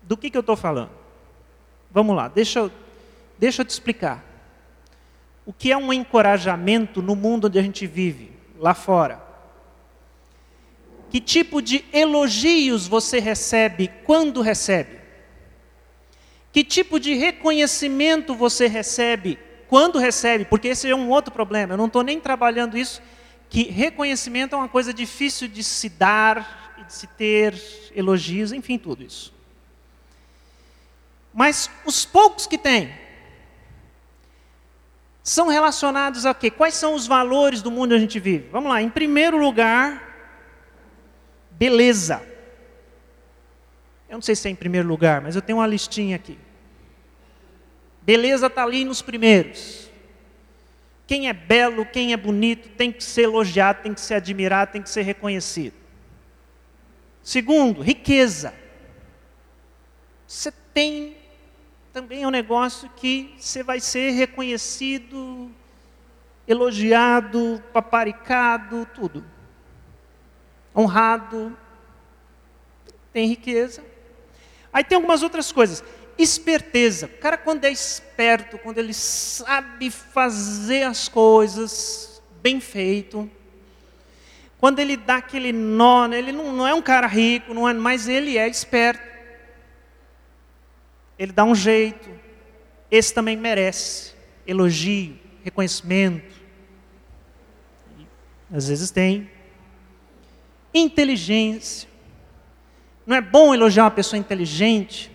Do 0.00 0.16
que, 0.16 0.30
que 0.30 0.36
eu 0.38 0.40
estou 0.40 0.56
falando? 0.56 0.92
Vamos 1.90 2.16
lá, 2.16 2.26
deixa 2.26 2.60
eu, 2.60 2.72
deixa 3.38 3.60
eu 3.60 3.66
te 3.66 3.70
explicar. 3.70 4.24
O 5.44 5.52
que 5.52 5.70
é 5.70 5.76
um 5.76 5.92
encorajamento 5.92 7.02
no 7.02 7.14
mundo 7.14 7.48
onde 7.48 7.58
a 7.58 7.62
gente 7.62 7.86
vive, 7.86 8.32
lá 8.58 8.72
fora? 8.72 9.22
Que 11.10 11.20
tipo 11.20 11.60
de 11.60 11.84
elogios 11.92 12.88
você 12.88 13.18
recebe 13.18 13.90
quando 14.06 14.40
recebe? 14.40 15.01
Que 16.52 16.62
tipo 16.62 17.00
de 17.00 17.14
reconhecimento 17.14 18.34
você 18.34 18.66
recebe 18.66 19.38
quando 19.66 19.98
recebe? 19.98 20.44
Porque 20.44 20.68
esse 20.68 20.88
é 20.88 20.94
um 20.94 21.08
outro 21.08 21.32
problema. 21.32 21.72
Eu 21.72 21.78
não 21.78 21.86
estou 21.86 22.02
nem 22.02 22.20
trabalhando 22.20 22.76
isso, 22.76 23.00
que 23.48 23.64
reconhecimento 23.64 24.54
é 24.54 24.58
uma 24.58 24.68
coisa 24.68 24.92
difícil 24.92 25.48
de 25.48 25.64
se 25.64 25.88
dar, 25.88 26.74
de 26.86 26.92
se 26.92 27.06
ter, 27.06 27.54
elogios, 27.94 28.52
enfim, 28.52 28.76
tudo 28.76 29.02
isso. 29.02 29.32
Mas 31.32 31.70
os 31.86 32.04
poucos 32.04 32.46
que 32.46 32.58
tem, 32.58 32.92
são 35.22 35.48
relacionados 35.48 36.26
a 36.26 36.34
quê? 36.34 36.50
Quais 36.50 36.74
são 36.74 36.94
os 36.94 37.06
valores 37.06 37.62
do 37.62 37.70
mundo 37.70 37.92
onde 37.92 37.94
a 37.94 37.98
gente 37.98 38.20
vive? 38.20 38.48
Vamos 38.50 38.70
lá, 38.70 38.82
em 38.82 38.90
primeiro 38.90 39.38
lugar, 39.38 40.02
beleza. 41.52 42.31
Eu 44.12 44.16
não 44.18 44.22
sei 44.22 44.36
se 44.36 44.46
é 44.46 44.50
em 44.50 44.54
primeiro 44.54 44.86
lugar, 44.86 45.22
mas 45.22 45.34
eu 45.34 45.40
tenho 45.40 45.56
uma 45.56 45.66
listinha 45.66 46.16
aqui. 46.16 46.38
Beleza 48.02 48.46
está 48.46 48.62
ali 48.62 48.84
nos 48.84 49.00
primeiros. 49.00 49.90
Quem 51.06 51.30
é 51.30 51.32
belo, 51.32 51.86
quem 51.86 52.12
é 52.12 52.16
bonito, 52.18 52.68
tem 52.76 52.92
que 52.92 53.02
ser 53.02 53.22
elogiado, 53.22 53.82
tem 53.82 53.94
que 53.94 54.02
ser 54.02 54.12
admirado, 54.12 54.72
tem 54.72 54.82
que 54.82 54.90
ser 54.90 55.00
reconhecido. 55.00 55.72
Segundo, 57.22 57.80
riqueza. 57.80 58.52
Você 60.26 60.52
tem 60.74 61.16
também 61.90 62.24
é 62.24 62.26
um 62.26 62.30
negócio 62.30 62.90
que 62.90 63.34
você 63.38 63.62
vai 63.62 63.80
ser 63.80 64.10
reconhecido, 64.10 65.50
elogiado, 66.46 67.62
paparicado, 67.72 68.86
tudo. 68.94 69.24
Honrado, 70.76 71.56
tem 73.10 73.26
riqueza. 73.26 73.90
Aí 74.72 74.82
tem 74.82 74.96
algumas 74.96 75.22
outras 75.22 75.52
coisas. 75.52 75.82
Esperteza. 76.18 77.06
O 77.06 77.18
cara, 77.18 77.36
quando 77.36 77.64
é 77.64 77.70
esperto, 77.70 78.58
quando 78.58 78.78
ele 78.78 78.94
sabe 78.94 79.90
fazer 79.90 80.84
as 80.84 81.08
coisas 81.08 82.22
bem 82.42 82.60
feito, 82.60 83.30
quando 84.58 84.78
ele 84.78 84.96
dá 84.96 85.16
aquele 85.16 85.52
nó, 85.52 86.06
né, 86.06 86.18
ele 86.18 86.32
não, 86.32 86.52
não 86.52 86.66
é 86.66 86.74
um 86.74 86.82
cara 86.82 87.06
rico, 87.06 87.52
não 87.52 87.68
é, 87.68 87.72
mas 87.72 88.08
ele 88.08 88.38
é 88.38 88.48
esperto 88.48 89.12
ele 91.22 91.30
dá 91.30 91.44
um 91.44 91.54
jeito. 91.54 92.10
Esse 92.90 93.14
também 93.14 93.36
merece 93.36 94.12
elogio, 94.44 95.16
reconhecimento. 95.44 96.34
Às 98.52 98.66
vezes 98.66 98.90
tem. 98.90 99.30
Inteligência. 100.74 101.88
Não 103.06 103.16
é 103.16 103.20
bom 103.20 103.54
elogiar 103.54 103.84
uma 103.84 103.90
pessoa 103.90 104.18
inteligente 104.18 105.10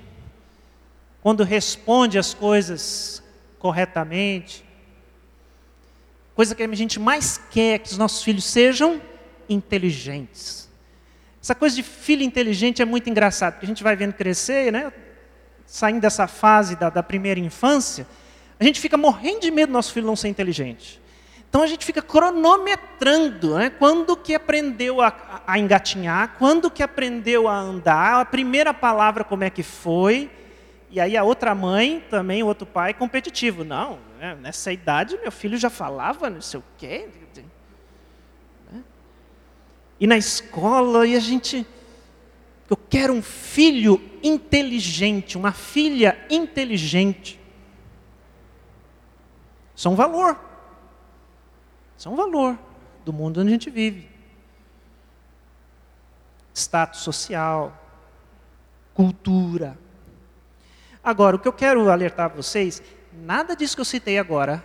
quando 1.21 1.43
responde 1.43 2.17
as 2.17 2.33
coisas 2.33 3.23
corretamente. 3.59 4.63
Coisa 6.35 6.53
que 6.53 6.63
a 6.63 6.75
gente 6.75 6.99
mais 6.99 7.37
quer 7.49 7.75
é 7.75 7.77
que 7.79 7.91
os 7.91 7.97
nossos 7.97 8.23
filhos 8.23 8.45
sejam 8.45 9.01
inteligentes. 9.49 10.69
Essa 11.41 11.55
coisa 11.55 11.75
de 11.75 11.83
filho 11.83 12.23
inteligente 12.23 12.81
é 12.81 12.85
muito 12.85 13.09
engraçado, 13.09 13.53
porque 13.53 13.65
a 13.65 13.69
gente 13.69 13.83
vai 13.83 13.95
vendo 13.95 14.13
crescer, 14.13 14.71
né? 14.71 14.91
saindo 15.67 15.99
dessa 15.99 16.27
fase 16.27 16.77
da, 16.77 16.89
da 16.89 17.03
primeira 17.03 17.39
infância, 17.39 18.07
a 18.57 18.63
gente 18.63 18.79
fica 18.79 18.97
morrendo 18.97 19.41
de 19.41 19.51
medo 19.51 19.69
do 19.69 19.73
nosso 19.73 19.91
filho 19.93 20.07
não 20.07 20.15
ser 20.15 20.29
inteligente. 20.29 20.99
Então 21.49 21.61
a 21.61 21.67
gente 21.67 21.85
fica 21.85 22.01
cronometrando, 22.01 23.57
né? 23.57 23.69
quando 23.69 24.17
que 24.17 24.35
aprendeu 24.35 25.01
a, 25.01 25.41
a, 25.47 25.57
engatinhar, 25.57 26.35
quando 26.37 26.69
que 26.69 26.83
aprendeu 26.83 27.47
a 27.47 27.57
andar, 27.57 28.21
a 28.21 28.25
primeira 28.25 28.73
palavra 28.73 29.23
como 29.23 29.43
é 29.43 29.49
que 29.49 29.63
foi, 29.63 30.29
e 30.89 30.99
aí 30.99 31.15
a 31.15 31.23
outra 31.23 31.55
mãe, 31.55 32.03
também 32.09 32.43
o 32.43 32.47
outro 32.47 32.65
pai, 32.65 32.93
competitivo. 32.93 33.63
Não, 33.63 33.99
né? 34.19 34.37
nessa 34.41 34.71
idade 34.71 35.17
meu 35.21 35.31
filho 35.31 35.57
já 35.57 35.69
falava 35.69 36.29
não 36.29 36.41
sei 36.41 36.59
o 36.59 36.63
quê. 36.77 37.07
Né? 38.71 38.83
E 39.99 40.05
na 40.05 40.17
escola, 40.17 41.07
e 41.07 41.15
a 41.15 41.19
gente 41.19 41.65
eu 42.69 42.75
quero 42.75 43.13
um 43.13 43.21
filho 43.21 44.01
inteligente, 44.21 45.37
uma 45.37 45.53
filha 45.53 46.17
inteligente. 46.29 47.39
Isso 49.73 49.87
é 49.87 49.91
um 49.91 49.95
valor. 49.95 50.46
Isso 51.97 52.07
é 52.07 52.11
um 52.11 52.15
valor 52.15 52.57
do 53.03 53.11
mundo 53.11 53.41
onde 53.41 53.49
a 53.49 53.51
gente 53.53 53.69
vive. 53.69 54.07
Status 56.53 57.01
social, 57.01 57.75
cultura. 58.93 59.77
Agora, 61.03 61.35
o 61.35 61.39
que 61.39 61.47
eu 61.47 61.53
quero 61.53 61.89
alertar 61.89 62.29
vocês, 62.29 62.81
nada 63.13 63.55
disso 63.55 63.75
que 63.75 63.81
eu 63.81 63.85
citei 63.85 64.19
agora, 64.19 64.63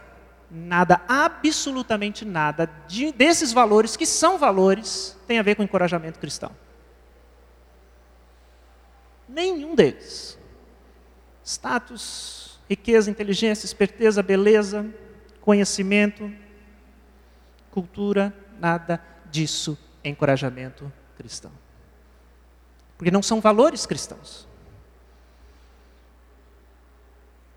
nada, 0.51 1.01
absolutamente 1.09 2.25
nada 2.25 2.68
de, 2.87 3.12
desses 3.12 3.53
valores, 3.53 3.97
que 3.97 4.05
são 4.05 4.37
valores, 4.37 5.16
tem 5.27 5.38
a 5.38 5.42
ver 5.42 5.55
com 5.55 5.62
encorajamento 5.62 6.18
cristão. 6.18 6.51
Nenhum 9.29 9.75
deles. 9.75 10.38
Status, 11.45 12.61
riqueza, 12.68 13.11
inteligência, 13.11 13.64
esperteza, 13.64 14.23
beleza, 14.23 14.87
conhecimento, 15.40 16.31
cultura, 17.72 18.32
nada 18.61 19.02
disso 19.30 19.76
é 20.04 20.08
encorajamento 20.08 20.92
cristão. 21.16 21.50
Porque 22.96 23.11
não 23.11 23.22
são 23.22 23.40
valores 23.40 23.87
cristãos. 23.87 24.46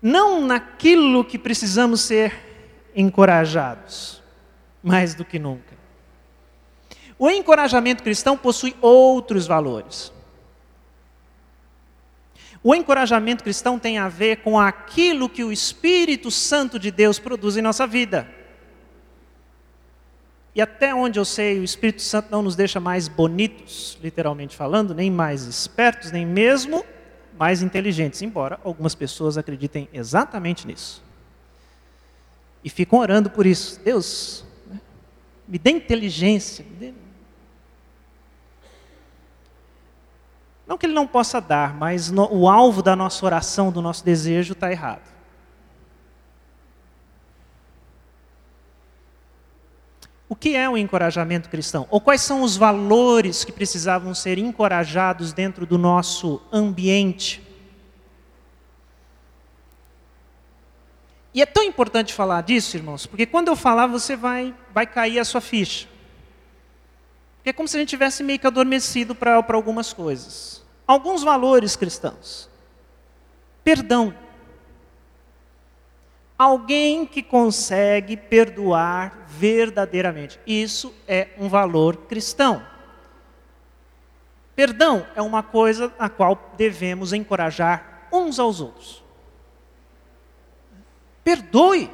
Não 0.02 0.44
naquilo 0.44 1.24
que 1.24 1.38
precisamos 1.38 2.00
ser 2.00 2.90
encorajados, 2.94 4.22
mais 4.82 5.14
do 5.14 5.24
que 5.24 5.38
nunca. 5.38 5.76
O 7.18 7.30
encorajamento 7.30 8.02
cristão 8.02 8.36
possui 8.36 8.74
outros 8.80 9.46
valores. 9.46 10.12
O 12.62 12.74
encorajamento 12.74 13.44
cristão 13.44 13.78
tem 13.78 13.98
a 13.98 14.08
ver 14.08 14.38
com 14.38 14.58
aquilo 14.58 15.28
que 15.28 15.44
o 15.44 15.52
Espírito 15.52 16.30
Santo 16.30 16.78
de 16.78 16.90
Deus 16.90 17.18
produz 17.18 17.56
em 17.56 17.62
nossa 17.62 17.86
vida. 17.86 18.28
E 20.56 20.62
até 20.62 20.94
onde 20.94 21.18
eu 21.18 21.24
sei, 21.26 21.60
o 21.60 21.64
Espírito 21.64 22.00
Santo 22.00 22.30
não 22.30 22.40
nos 22.40 22.56
deixa 22.56 22.80
mais 22.80 23.08
bonitos, 23.08 23.98
literalmente 24.02 24.56
falando, 24.56 24.94
nem 24.94 25.10
mais 25.10 25.42
espertos, 25.42 26.10
nem 26.10 26.24
mesmo 26.24 26.82
mais 27.38 27.60
inteligentes, 27.60 28.22
embora 28.22 28.58
algumas 28.64 28.94
pessoas 28.94 29.36
acreditem 29.36 29.86
exatamente 29.92 30.66
nisso. 30.66 31.04
E 32.64 32.70
ficam 32.70 33.00
orando 33.00 33.28
por 33.28 33.44
isso. 33.44 33.78
Deus, 33.84 34.46
né, 34.66 34.80
me 35.46 35.58
dê 35.58 35.72
inteligência, 35.72 36.64
me 36.64 36.76
dê 36.76 36.94
Não 40.66 40.78
que 40.78 40.86
ele 40.86 40.94
não 40.94 41.06
possa 41.06 41.38
dar, 41.38 41.74
mas 41.74 42.10
no, 42.10 42.32
o 42.32 42.48
alvo 42.48 42.82
da 42.82 42.96
nossa 42.96 43.24
oração, 43.26 43.70
do 43.70 43.82
nosso 43.82 44.02
desejo, 44.02 44.54
está 44.54 44.72
errado. 44.72 45.15
O 50.28 50.34
que 50.34 50.56
é 50.56 50.68
o 50.68 50.76
encorajamento 50.76 51.48
cristão? 51.48 51.86
Ou 51.90 52.00
quais 52.00 52.20
são 52.20 52.42
os 52.42 52.56
valores 52.56 53.44
que 53.44 53.52
precisavam 53.52 54.12
ser 54.14 54.38
encorajados 54.38 55.32
dentro 55.32 55.64
do 55.64 55.78
nosso 55.78 56.42
ambiente? 56.52 57.42
E 61.32 61.42
é 61.42 61.46
tão 61.46 61.62
importante 61.62 62.12
falar 62.14 62.42
disso, 62.42 62.76
irmãos, 62.76 63.06
porque 63.06 63.26
quando 63.26 63.48
eu 63.48 63.56
falar, 63.56 63.86
você 63.86 64.16
vai, 64.16 64.54
vai 64.72 64.86
cair 64.86 65.18
a 65.18 65.24
sua 65.24 65.40
ficha. 65.40 65.86
Porque 67.36 67.50
é 67.50 67.52
como 67.52 67.68
se 67.68 67.76
a 67.76 67.80
gente 67.80 67.90
tivesse 67.90 68.24
meio 68.24 68.38
que 68.38 68.46
adormecido 68.46 69.14
para 69.14 69.44
algumas 69.50 69.92
coisas. 69.92 70.64
Alguns 70.86 71.22
valores 71.22 71.76
cristãos. 71.76 72.48
Perdão. 73.62 74.14
Alguém 76.38 77.06
que 77.06 77.22
consegue 77.22 78.16
perdoar 78.16 79.24
verdadeiramente. 79.26 80.38
Isso 80.46 80.94
é 81.08 81.28
um 81.38 81.48
valor 81.48 81.96
cristão. 82.08 82.62
Perdão 84.54 85.06
é 85.14 85.22
uma 85.22 85.42
coisa 85.42 85.92
a 85.98 86.08
qual 86.08 86.54
devemos 86.56 87.12
encorajar 87.12 88.08
uns 88.12 88.38
aos 88.38 88.60
outros. 88.60 89.02
Perdoe. 91.24 91.90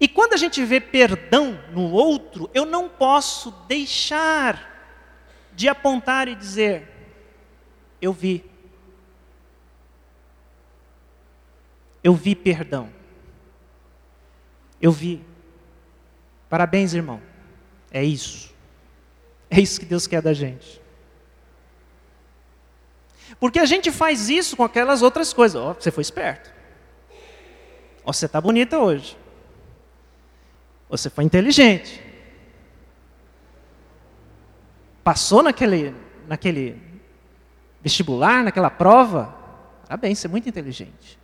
E 0.00 0.06
quando 0.06 0.34
a 0.34 0.36
gente 0.36 0.64
vê 0.64 0.80
perdão 0.80 1.58
no 1.72 1.90
outro, 1.90 2.48
eu 2.54 2.64
não 2.64 2.88
posso 2.88 3.50
deixar 3.66 4.68
de 5.52 5.68
apontar 5.68 6.28
e 6.28 6.34
dizer: 6.34 6.88
Eu 8.00 8.12
vi. 8.12 8.44
Eu 12.02 12.14
vi 12.14 12.34
perdão. 12.34 12.97
Eu 14.80 14.92
vi. 14.92 15.24
Parabéns, 16.48 16.94
irmão. 16.94 17.20
É 17.90 18.02
isso. 18.02 18.54
É 19.50 19.60
isso 19.60 19.80
que 19.80 19.86
Deus 19.86 20.06
quer 20.06 20.22
da 20.22 20.32
gente. 20.32 20.80
Porque 23.40 23.58
a 23.58 23.66
gente 23.66 23.90
faz 23.90 24.28
isso 24.28 24.56
com 24.56 24.64
aquelas 24.64 25.02
outras 25.02 25.32
coisas. 25.32 25.60
Ó, 25.60 25.70
oh, 25.70 25.74
você 25.74 25.90
foi 25.90 26.02
esperto. 26.02 26.50
Ó, 28.04 28.10
oh, 28.10 28.12
você 28.12 28.26
está 28.26 28.40
bonita 28.40 28.78
hoje. 28.78 29.16
Você 30.88 31.10
foi 31.10 31.24
inteligente. 31.24 32.02
Passou 35.04 35.42
naquele, 35.42 35.94
naquele 36.26 36.80
vestibular, 37.80 38.42
naquela 38.42 38.70
prova. 38.70 39.34
Parabéns, 39.86 40.18
você 40.18 40.26
é 40.26 40.30
muito 40.30 40.48
inteligente. 40.48 41.18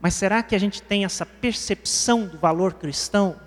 Mas 0.00 0.14
será 0.14 0.42
que 0.42 0.54
a 0.54 0.58
gente 0.58 0.80
tem 0.80 1.04
essa 1.04 1.26
percepção 1.26 2.26
do 2.26 2.38
valor 2.38 2.74
cristão? 2.74 3.40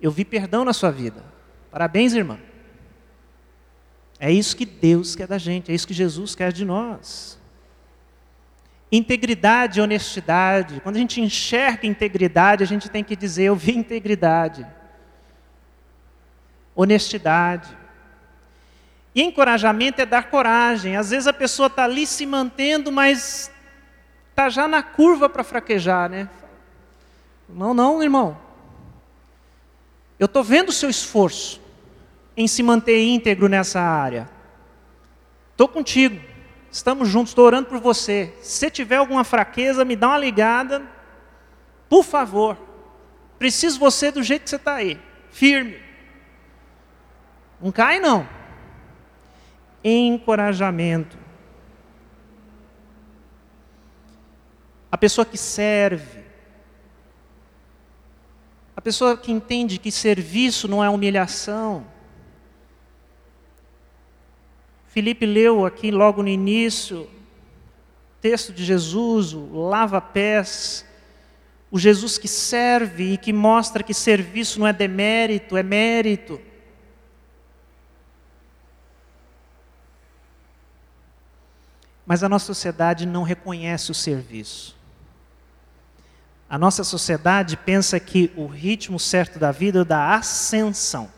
Eu 0.00 0.10
vi 0.10 0.24
perdão 0.24 0.64
na 0.64 0.72
sua 0.72 0.90
vida. 0.90 1.22
Parabéns, 1.70 2.14
irmã. 2.14 2.38
É 4.18 4.30
isso 4.32 4.56
que 4.56 4.66
Deus 4.66 5.14
quer 5.14 5.26
da 5.26 5.38
gente, 5.38 5.70
é 5.70 5.74
isso 5.74 5.86
que 5.86 5.94
Jesus 5.94 6.34
quer 6.34 6.52
de 6.52 6.64
nós. 6.64 7.38
Integridade 8.92 9.78
e 9.78 9.82
honestidade. 9.82 10.80
Quando 10.80 10.96
a 10.96 10.98
gente 10.98 11.20
enxerga 11.20 11.86
integridade, 11.86 12.62
a 12.62 12.66
gente 12.66 12.88
tem 12.88 13.04
que 13.04 13.14
dizer: 13.14 13.44
Eu 13.44 13.56
vi 13.56 13.76
integridade. 13.76 14.66
Honestidade. 16.74 17.76
E 19.14 19.22
encorajamento 19.22 20.00
é 20.00 20.06
dar 20.06 20.30
coragem. 20.30 20.96
Às 20.96 21.10
vezes 21.10 21.26
a 21.26 21.32
pessoa 21.32 21.66
está 21.66 21.84
ali 21.84 22.06
se 22.06 22.26
mantendo, 22.26 22.90
mas 22.90 23.50
está 24.30 24.48
já 24.48 24.66
na 24.66 24.82
curva 24.82 25.28
para 25.28 25.44
fraquejar, 25.44 26.08
né? 26.08 26.28
Não, 27.48 27.74
não, 27.74 28.02
irmão. 28.02 28.38
Eu 30.18 30.26
estou 30.26 30.44
vendo 30.44 30.68
o 30.68 30.72
seu 30.72 30.88
esforço 30.88 31.60
em 32.36 32.46
se 32.46 32.62
manter 32.62 33.02
íntegro 33.02 33.48
nessa 33.48 33.80
área. 33.80 34.28
Estou 35.52 35.68
contigo. 35.68 36.20
Estamos 36.70 37.08
juntos, 37.08 37.30
estou 37.30 37.44
orando 37.44 37.68
por 37.68 37.78
você. 37.80 38.32
Se 38.40 38.70
tiver 38.70 38.96
alguma 38.96 39.24
fraqueza, 39.24 39.84
me 39.84 39.96
dá 39.96 40.08
uma 40.08 40.18
ligada. 40.18 40.82
Por 41.88 42.04
favor. 42.04 42.56
Preciso 43.38 43.78
você 43.78 44.10
do 44.10 44.22
jeito 44.22 44.44
que 44.44 44.50
você 44.50 44.56
está 44.56 44.74
aí. 44.74 45.00
Firme. 45.30 45.78
Não 47.60 47.72
cai, 47.72 47.98
não. 47.98 48.28
Encorajamento. 49.82 51.18
A 54.90 54.98
pessoa 54.98 55.24
que 55.24 55.38
serve, 55.38 56.24
a 58.76 58.80
pessoa 58.80 59.16
que 59.16 59.30
entende 59.30 59.78
que 59.78 59.92
serviço 59.92 60.66
não 60.66 60.82
é 60.82 60.88
humilhação. 60.88 61.86
Felipe 64.86 65.26
leu 65.26 65.64
aqui 65.66 65.90
logo 65.90 66.22
no 66.22 66.28
início, 66.28 67.08
texto 68.20 68.52
de 68.52 68.64
Jesus, 68.64 69.32
o 69.34 69.68
lava-pés, 69.68 70.84
o 71.70 71.78
Jesus 71.78 72.18
que 72.18 72.26
serve 72.26 73.12
e 73.12 73.16
que 73.16 73.32
mostra 73.32 73.82
que 73.82 73.94
serviço 73.94 74.58
não 74.58 74.66
é 74.66 74.72
demérito, 74.72 75.56
é 75.56 75.62
mérito. 75.62 76.40
Mas 82.04 82.24
a 82.24 82.28
nossa 82.28 82.46
sociedade 82.46 83.06
não 83.06 83.22
reconhece 83.22 83.92
o 83.92 83.94
serviço. 83.94 84.79
A 86.50 86.58
nossa 86.58 86.82
sociedade 86.82 87.56
pensa 87.56 88.00
que 88.00 88.32
o 88.36 88.48
ritmo 88.48 88.98
certo 88.98 89.38
da 89.38 89.52
vida 89.52 89.82
é 89.82 89.84
da 89.84 90.16
ascensão. 90.16 91.08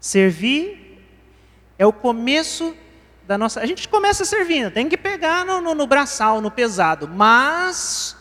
Servir 0.00 1.00
é 1.78 1.86
o 1.86 1.92
começo 1.92 2.76
da 3.24 3.38
nossa. 3.38 3.60
A 3.60 3.66
gente 3.66 3.88
começa 3.88 4.24
servindo, 4.24 4.72
tem 4.72 4.88
que 4.88 4.96
pegar 4.96 5.46
no, 5.46 5.60
no, 5.60 5.76
no 5.76 5.86
braçal, 5.86 6.40
no 6.40 6.50
pesado, 6.50 7.06
mas 7.06 8.16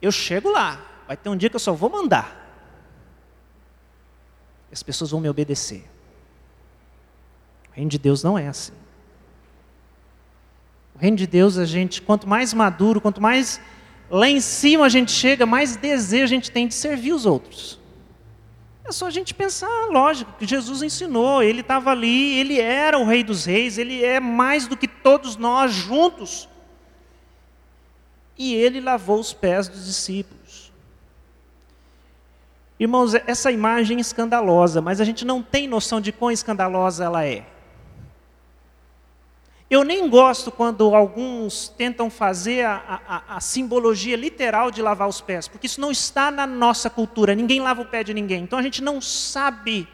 eu 0.00 0.12
chego 0.12 0.48
lá. 0.48 0.80
Vai 1.08 1.16
ter 1.16 1.28
um 1.28 1.36
dia 1.36 1.50
que 1.50 1.56
eu 1.56 1.60
só 1.60 1.72
vou 1.72 1.90
mandar. 1.90 2.36
As 4.70 4.84
pessoas 4.84 5.10
vão 5.10 5.20
me 5.20 5.28
obedecer. 5.28 5.90
O 7.72 7.74
reino 7.74 7.90
de 7.90 7.98
Deus 7.98 8.22
não 8.22 8.38
é 8.38 8.46
assim. 8.46 8.74
O 10.94 10.98
reino 11.00 11.16
de 11.16 11.26
Deus, 11.26 11.58
a 11.58 11.64
gente, 11.64 12.00
quanto 12.00 12.28
mais 12.28 12.54
maduro, 12.54 13.00
quanto 13.00 13.20
mais 13.20 13.60
lá 14.10 14.28
em 14.28 14.40
cima 14.40 14.86
a 14.86 14.88
gente 14.88 15.12
chega, 15.12 15.46
mais 15.46 15.76
desejo 15.76 16.24
a 16.24 16.28
gente 16.28 16.50
tem 16.50 16.66
de 16.66 16.74
servir 16.74 17.12
os 17.12 17.26
outros. 17.26 17.78
É 18.84 18.92
só 18.92 19.06
a 19.06 19.10
gente 19.10 19.34
pensar, 19.34 19.68
lógico, 19.90 20.32
que 20.38 20.46
Jesus 20.46 20.82
ensinou, 20.82 21.42
ele 21.42 21.60
estava 21.60 21.90
ali, 21.90 22.38
ele 22.38 22.58
era 22.58 22.98
o 22.98 23.04
Rei 23.04 23.22
dos 23.22 23.44
Reis, 23.44 23.76
ele 23.76 24.02
é 24.02 24.18
mais 24.18 24.66
do 24.66 24.78
que 24.78 24.88
todos 24.88 25.36
nós 25.36 25.72
juntos. 25.72 26.48
E 28.38 28.54
ele 28.54 28.80
lavou 28.80 29.20
os 29.20 29.34
pés 29.34 29.68
dos 29.68 29.84
discípulos. 29.84 30.72
Irmãos, 32.80 33.12
essa 33.26 33.52
imagem 33.52 33.98
é 33.98 34.00
escandalosa, 34.00 34.80
mas 34.80 35.00
a 35.00 35.04
gente 35.04 35.24
não 35.24 35.42
tem 35.42 35.66
noção 35.66 36.00
de 36.00 36.12
quão 36.12 36.30
escandalosa 36.30 37.04
ela 37.04 37.24
é. 37.26 37.44
Eu 39.70 39.84
nem 39.84 40.08
gosto 40.08 40.50
quando 40.50 40.94
alguns 40.94 41.68
tentam 41.68 42.08
fazer 42.08 42.64
a, 42.64 43.02
a, 43.06 43.36
a, 43.36 43.40
simbologia 43.40 44.16
literal 44.16 44.70
de 44.70 44.80
lavar 44.80 45.06
os 45.06 45.20
pés, 45.20 45.46
porque 45.46 45.66
isso 45.66 45.80
não 45.80 45.90
está 45.90 46.30
na 46.30 46.46
nossa 46.46 46.88
cultura. 46.88 47.34
Ninguém 47.34 47.60
lava 47.60 47.82
o 47.82 47.84
pé 47.84 48.02
de 48.02 48.14
ninguém. 48.14 48.42
Então 48.42 48.58
a 48.58 48.62
gente 48.62 48.82
não 48.82 48.98
sabe 48.98 49.86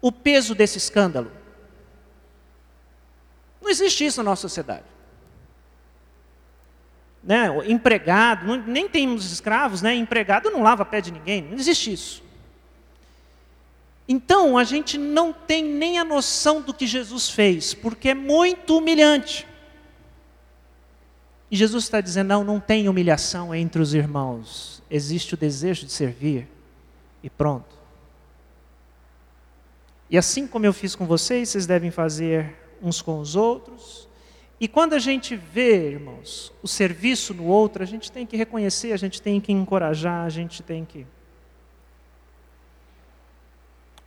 o 0.00 0.10
peso 0.10 0.56
desse 0.56 0.76
escândalo. 0.76 1.30
Não 3.62 3.70
existe 3.70 4.04
isso 4.04 4.18
na 4.22 4.30
nossa 4.30 4.42
sociedade. 4.42 4.84
Né? 7.22 7.48
O 7.48 7.62
empregado, 7.62 8.56
nem 8.66 8.88
temos 8.88 9.30
escravos, 9.30 9.82
né? 9.82 9.94
empregado 9.94 10.50
não 10.50 10.62
lava 10.62 10.84
pé 10.84 11.00
de 11.00 11.12
ninguém. 11.12 11.42
Não 11.42 11.58
existe 11.58 11.92
isso. 11.92 12.29
Então, 14.12 14.58
a 14.58 14.64
gente 14.64 14.98
não 14.98 15.32
tem 15.32 15.62
nem 15.62 15.96
a 15.96 16.04
noção 16.04 16.60
do 16.60 16.74
que 16.74 16.84
Jesus 16.84 17.30
fez, 17.30 17.72
porque 17.72 18.08
é 18.08 18.14
muito 18.14 18.76
humilhante. 18.76 19.46
E 21.48 21.54
Jesus 21.54 21.84
está 21.84 22.00
dizendo: 22.00 22.26
não, 22.26 22.42
não 22.42 22.58
tem 22.58 22.88
humilhação 22.88 23.54
entre 23.54 23.80
os 23.80 23.94
irmãos, 23.94 24.82
existe 24.90 25.34
o 25.34 25.36
desejo 25.36 25.86
de 25.86 25.92
servir, 25.92 26.48
e 27.22 27.30
pronto. 27.30 27.72
E 30.10 30.18
assim 30.18 30.44
como 30.44 30.66
eu 30.66 30.72
fiz 30.72 30.96
com 30.96 31.06
vocês, 31.06 31.48
vocês 31.50 31.64
devem 31.64 31.92
fazer 31.92 32.58
uns 32.82 33.00
com 33.00 33.20
os 33.20 33.36
outros. 33.36 34.08
E 34.58 34.66
quando 34.66 34.94
a 34.94 34.98
gente 34.98 35.36
vê, 35.36 35.92
irmãos, 35.92 36.52
o 36.60 36.66
serviço 36.66 37.32
no 37.32 37.44
outro, 37.44 37.80
a 37.80 37.86
gente 37.86 38.10
tem 38.10 38.26
que 38.26 38.36
reconhecer, 38.36 38.92
a 38.92 38.96
gente 38.96 39.22
tem 39.22 39.40
que 39.40 39.52
encorajar, 39.52 40.26
a 40.26 40.28
gente 40.28 40.64
tem 40.64 40.84
que 40.84 41.06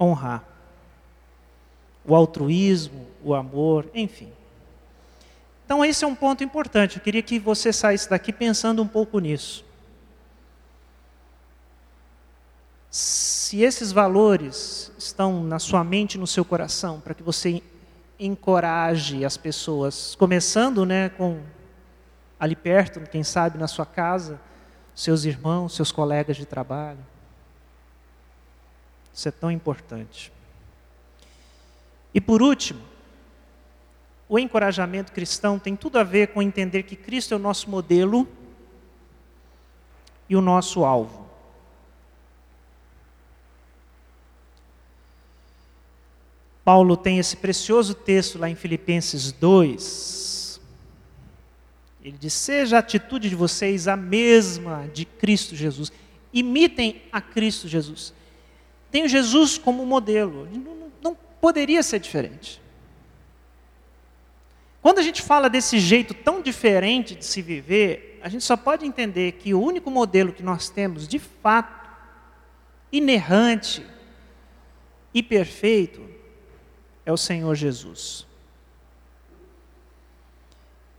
honrar. 0.04 0.44
O 2.06 2.16
altruísmo, 2.16 3.08
o 3.24 3.34
amor, 3.34 3.90
enfim. 3.94 4.32
Então, 5.66 5.84
esse 5.84 6.04
é 6.04 6.08
um 6.08 6.16
ponto 6.16 6.44
importante. 6.44 6.98
Eu 6.98 7.04
queria 7.04 7.22
que 7.22 7.40
você 7.40 7.72
saísse 7.72 8.10
daqui 8.10 8.34
pensando 8.34 8.82
um 8.82 8.88
pouco 8.88 9.20
nisso. 9.20 9.66
Se 12.92 13.62
esses 13.62 13.92
valores 13.92 14.92
estão 14.98 15.44
na 15.44 15.58
sua 15.60 15.84
mente, 15.84 16.18
no 16.18 16.28
seu 16.28 16.46
coração, 16.46 17.00
para 17.00 17.14
que 17.14 17.24
você 17.24 17.64
encoraje 18.20 19.26
as 19.26 19.38
pessoas, 19.38 20.16
começando 20.16 20.86
né, 20.86 21.10
com 21.10 21.42
ali 22.40 22.56
perto, 22.56 23.00
quem 23.10 23.24
sabe 23.24 23.58
na 23.58 23.68
sua 23.68 23.86
casa, 23.86 24.40
seus 24.94 25.24
irmãos, 25.24 25.76
seus 25.76 25.92
colegas 25.92 26.38
de 26.38 26.46
trabalho. 26.46 27.00
Isso 29.14 29.28
é 29.28 29.32
tão 29.32 29.52
importante. 29.52 30.32
E 32.14 32.20
por 32.20 32.42
último, 32.42 32.82
o 34.28 34.40
encorajamento 34.40 35.12
cristão 35.12 35.60
tem 35.60 35.76
tudo 35.76 36.00
a 36.00 36.04
ver 36.04 36.30
com 36.30 36.42
entender 36.42 36.84
que 36.84 36.96
Cristo 36.96 37.34
é 37.34 37.38
o 37.38 37.40
nosso 37.40 37.70
modelo 37.70 38.28
e 40.28 40.36
o 40.36 40.42
nosso 40.42 40.84
alvo. 40.84 41.24
Paulo 46.64 46.96
tem 46.96 47.20
esse 47.20 47.36
precioso 47.36 47.94
texto 47.94 48.40
lá 48.40 48.50
em 48.50 48.56
Filipenses 48.56 49.32
2. 49.34 50.62
Ele 52.02 52.18
diz: 52.18 52.34
Seja 52.34 52.78
a 52.78 52.80
atitude 52.80 53.30
de 53.30 53.36
vocês 53.36 53.88
a 53.88 53.98
mesma 53.98 54.88
de 54.94 55.04
Cristo 55.06 55.56
Jesus. 55.56 55.92
Imitem 56.32 57.02
a 57.12 57.20
Cristo 57.20 57.68
Jesus. 57.68 58.14
Tenho 58.94 59.08
Jesus 59.08 59.58
como 59.58 59.84
modelo. 59.88 60.48
Não, 60.54 60.92
não 61.02 61.18
poderia 61.42 61.82
ser 61.82 61.98
diferente. 61.98 62.62
Quando 64.84 65.00
a 65.00 65.02
gente 65.02 65.20
fala 65.20 65.50
desse 65.50 65.80
jeito 65.80 66.14
tão 66.14 66.44
diferente 66.44 67.16
de 67.16 67.26
se 67.26 67.42
viver, 67.42 68.20
a 68.22 68.30
gente 68.30 68.44
só 68.44 68.56
pode 68.56 68.86
entender 68.86 69.32
que 69.32 69.52
o 69.52 69.60
único 69.60 69.90
modelo 69.90 70.32
que 70.32 70.44
nós 70.44 70.70
temos, 70.70 71.08
de 71.08 71.18
fato, 71.18 71.90
inerrante 72.92 73.84
e 75.12 75.24
perfeito, 75.24 76.08
é 77.04 77.12
o 77.12 77.18
Senhor 77.18 77.56
Jesus. 77.56 78.28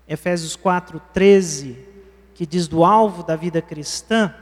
Efésios 0.09 0.57
4, 0.57 1.01
13, 1.13 1.79
que 2.35 2.45
diz 2.45 2.67
do 2.67 2.85
alvo 2.85 3.23
da 3.23 3.37
vida 3.37 3.63
cristã, 3.63 4.35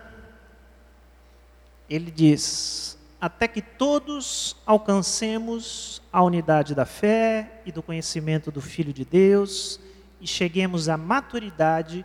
ele 1.87 2.11
diz: 2.11 2.99
até 3.23 3.49
que 3.49 3.63
todos 3.63 4.57
alcancemos 4.67 6.03
a 6.13 6.23
unidade 6.23 6.75
da 6.75 6.85
fé 6.85 7.63
e 7.65 7.73
do 7.73 7.83
conhecimento 7.83 8.51
do 8.51 8.61
Filho 8.61 8.93
de 8.93 9.05
Deus 9.05 9.81
e 10.21 10.27
cheguemos 10.27 10.89
à 10.89 10.97
maturidade, 10.99 12.05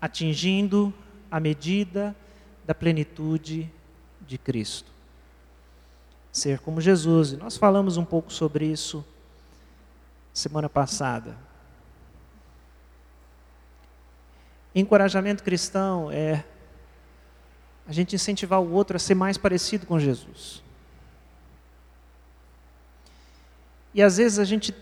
atingindo 0.00 0.94
a 1.30 1.40
medida 1.40 2.14
da 2.64 2.74
plenitude 2.74 3.72
de 4.20 4.38
Cristo 4.38 4.92
ser 6.32 6.58
como 6.60 6.80
Jesus. 6.80 7.32
E 7.32 7.36
nós 7.36 7.56
falamos 7.56 7.98
um 7.98 8.04
pouco 8.04 8.32
sobre 8.32 8.64
isso 8.64 9.04
semana 10.32 10.68
passada. 10.68 11.36
Encorajamento 14.74 15.42
cristão 15.42 16.10
é 16.10 16.42
a 17.86 17.92
gente 17.92 18.14
incentivar 18.14 18.60
o 18.60 18.72
outro 18.72 18.96
a 18.96 19.00
ser 19.00 19.14
mais 19.14 19.36
parecido 19.36 19.86
com 19.86 19.98
Jesus. 19.98 20.62
E 23.94 24.02
às 24.02 24.16
vezes 24.16 24.38
a 24.38 24.44
gente, 24.44 24.74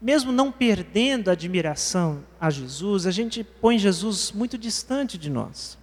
mesmo 0.00 0.32
não 0.32 0.50
perdendo 0.50 1.28
a 1.28 1.32
admiração 1.32 2.24
a 2.40 2.50
Jesus, 2.50 3.06
a 3.06 3.10
gente 3.10 3.44
põe 3.44 3.78
Jesus 3.78 4.32
muito 4.32 4.58
distante 4.58 5.16
de 5.16 5.30
nós. 5.30 5.78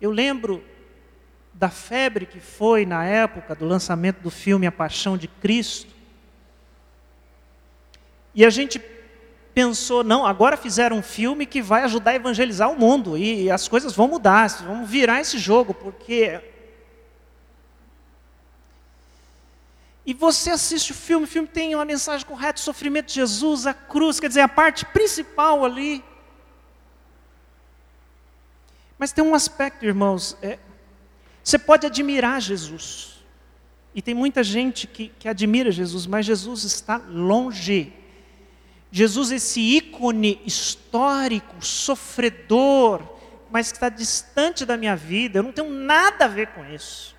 Eu 0.00 0.10
lembro 0.10 0.64
da 1.52 1.70
febre 1.70 2.26
que 2.26 2.38
foi 2.38 2.84
na 2.84 3.04
época 3.04 3.54
do 3.54 3.66
lançamento 3.66 4.20
do 4.20 4.30
filme 4.30 4.66
A 4.66 4.72
Paixão 4.72 5.16
de 5.16 5.26
Cristo. 5.26 5.94
E 8.34 8.44
a 8.44 8.50
gente 8.50 8.78
pensou, 9.56 10.04
não, 10.04 10.26
agora 10.26 10.56
fizeram 10.56 10.98
um 10.98 11.02
filme 11.02 11.46
que 11.46 11.62
vai 11.62 11.82
ajudar 11.84 12.10
a 12.10 12.16
evangelizar 12.16 12.70
o 12.70 12.78
mundo 12.78 13.16
e 13.16 13.50
as 13.50 13.66
coisas 13.66 13.94
vão 13.94 14.06
mudar, 14.06 14.46
vamos 14.60 14.88
virar 14.88 15.20
esse 15.20 15.38
jogo, 15.38 15.72
porque. 15.72 16.40
E 20.04 20.12
você 20.14 20.50
assiste 20.50 20.92
o 20.92 20.94
filme, 20.94 21.24
o 21.24 21.28
filme 21.28 21.48
tem 21.48 21.74
uma 21.74 21.84
mensagem 21.84 22.26
correta, 22.26 22.60
o 22.60 22.62
sofrimento 22.62 23.06
de 23.06 23.14
Jesus, 23.14 23.66
a 23.66 23.72
cruz, 23.72 24.20
quer 24.20 24.28
dizer, 24.28 24.42
a 24.42 24.48
parte 24.48 24.84
principal 24.84 25.64
ali 25.64 26.04
mas 28.98 29.12
tem 29.12 29.22
um 29.22 29.34
aspecto, 29.34 29.84
irmãos, 29.84 30.36
é, 30.40 30.58
você 31.42 31.58
pode 31.58 31.86
admirar 31.86 32.40
Jesus. 32.40 33.24
E 33.94 34.02
tem 34.02 34.14
muita 34.14 34.42
gente 34.42 34.86
que, 34.86 35.08
que 35.18 35.28
admira 35.28 35.70
Jesus, 35.70 36.06
mas 36.06 36.26
Jesus 36.26 36.64
está 36.64 36.96
longe. 36.96 37.92
Jesus, 38.90 39.30
esse 39.30 39.60
ícone 39.60 40.40
histórico, 40.46 41.64
sofredor, 41.64 43.02
mas 43.50 43.70
que 43.70 43.76
está 43.76 43.88
distante 43.88 44.64
da 44.64 44.76
minha 44.76 44.96
vida, 44.96 45.38
eu 45.38 45.42
não 45.42 45.52
tenho 45.52 45.70
nada 45.70 46.24
a 46.24 46.28
ver 46.28 46.48
com 46.48 46.64
isso. 46.64 47.14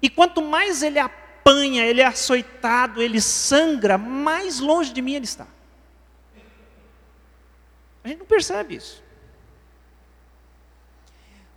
E 0.00 0.10
quanto 0.10 0.42
mais 0.42 0.82
ele 0.82 0.98
apanha, 0.98 1.84
ele 1.84 2.00
é 2.00 2.06
açoitado, 2.06 3.02
ele 3.02 3.20
sangra, 3.20 3.96
mais 3.96 4.60
longe 4.60 4.92
de 4.92 5.00
mim 5.00 5.14
ele 5.14 5.24
está. 5.24 5.46
A 8.02 8.08
gente 8.08 8.18
não 8.18 8.26
percebe 8.26 8.76
isso. 8.76 9.02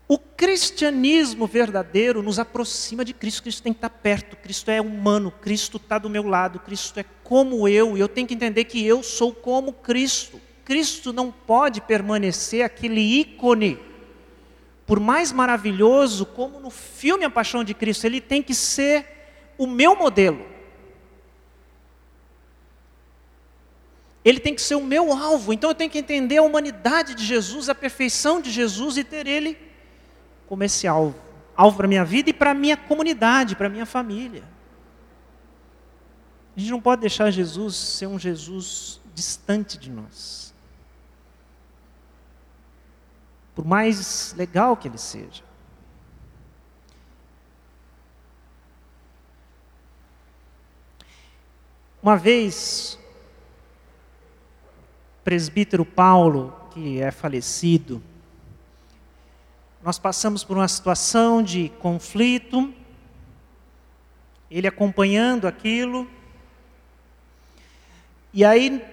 O 0.07 0.17
cristianismo 0.17 1.45
verdadeiro 1.45 2.23
nos 2.23 2.39
aproxima 2.39 3.03
de 3.03 3.13
Cristo. 3.13 3.43
Cristo 3.43 3.61
tem 3.61 3.73
que 3.73 3.77
estar 3.77 3.89
perto. 3.89 4.37
Cristo 4.37 4.71
é 4.71 4.79
humano. 4.79 5.29
Cristo 5.29 5.75
está 5.75 5.97
do 5.97 6.09
meu 6.09 6.23
lado. 6.23 6.59
Cristo 6.59 6.97
é 6.97 7.03
como 7.27 7.67
eu. 7.67 7.97
E 7.97 7.99
eu 7.99 8.07
tenho 8.07 8.25
que 8.25 8.33
entender 8.33 8.63
que 8.63 8.85
eu 8.85 9.03
sou 9.03 9.33
como 9.33 9.73
Cristo. 9.73 10.39
Cristo 10.63 11.11
não 11.11 11.29
pode 11.29 11.81
permanecer 11.81 12.63
aquele 12.63 13.01
ícone, 13.01 13.77
por 14.85 14.97
mais 14.97 15.33
maravilhoso 15.33 16.25
como 16.25 16.57
no 16.61 16.69
filme 16.69 17.25
A 17.25 17.29
Paixão 17.29 17.65
de 17.65 17.73
Cristo. 17.73 18.05
Ele 18.05 18.21
tem 18.21 18.41
que 18.41 18.55
ser 18.55 19.05
o 19.57 19.67
meu 19.67 19.93
modelo. 19.93 20.45
Ele 24.23 24.39
tem 24.39 24.55
que 24.55 24.61
ser 24.61 24.75
o 24.75 24.83
meu 24.83 25.11
alvo. 25.11 25.51
Então 25.51 25.69
eu 25.69 25.75
tenho 25.75 25.91
que 25.91 25.99
entender 25.99 26.37
a 26.37 26.43
humanidade 26.43 27.13
de 27.13 27.25
Jesus, 27.25 27.67
a 27.67 27.75
perfeição 27.75 28.39
de 28.39 28.49
Jesus 28.49 28.95
e 28.95 29.03
ter 29.03 29.27
ele 29.27 29.57
como 30.47 30.63
esse 30.63 30.87
alvo. 30.87 31.15
Alvo 31.57 31.75
para 31.75 31.87
a 31.87 31.89
minha 31.89 32.05
vida 32.05 32.29
e 32.29 32.33
para 32.33 32.51
a 32.51 32.53
minha 32.53 32.77
comunidade, 32.77 33.55
para 33.57 33.67
a 33.67 33.69
minha 33.69 33.85
família. 33.85 34.56
A 36.57 36.59
gente 36.59 36.71
não 36.71 36.81
pode 36.81 37.01
deixar 37.01 37.29
Jesus 37.29 37.75
ser 37.75 38.07
um 38.07 38.17
Jesus 38.17 38.99
distante 39.13 39.77
de 39.77 39.91
nós. 39.91 40.51
Por 43.53 43.63
mais 43.63 44.33
legal 44.35 44.75
que 44.75 44.87
ele 44.87 44.97
seja. 44.97 45.43
Uma 52.01 52.17
vez, 52.17 52.97
o 55.19 55.23
presbítero 55.23 55.85
Paulo, 55.85 56.59
que 56.71 56.99
é 56.99 57.11
falecido, 57.11 58.01
nós 59.83 59.99
passamos 59.99 60.43
por 60.43 60.57
uma 60.57 60.67
situação 60.67 61.43
de 61.43 61.69
conflito, 61.79 62.73
ele 64.49 64.67
acompanhando 64.67 65.47
aquilo, 65.47 66.16
e 68.37 68.45
aí, 68.45 68.85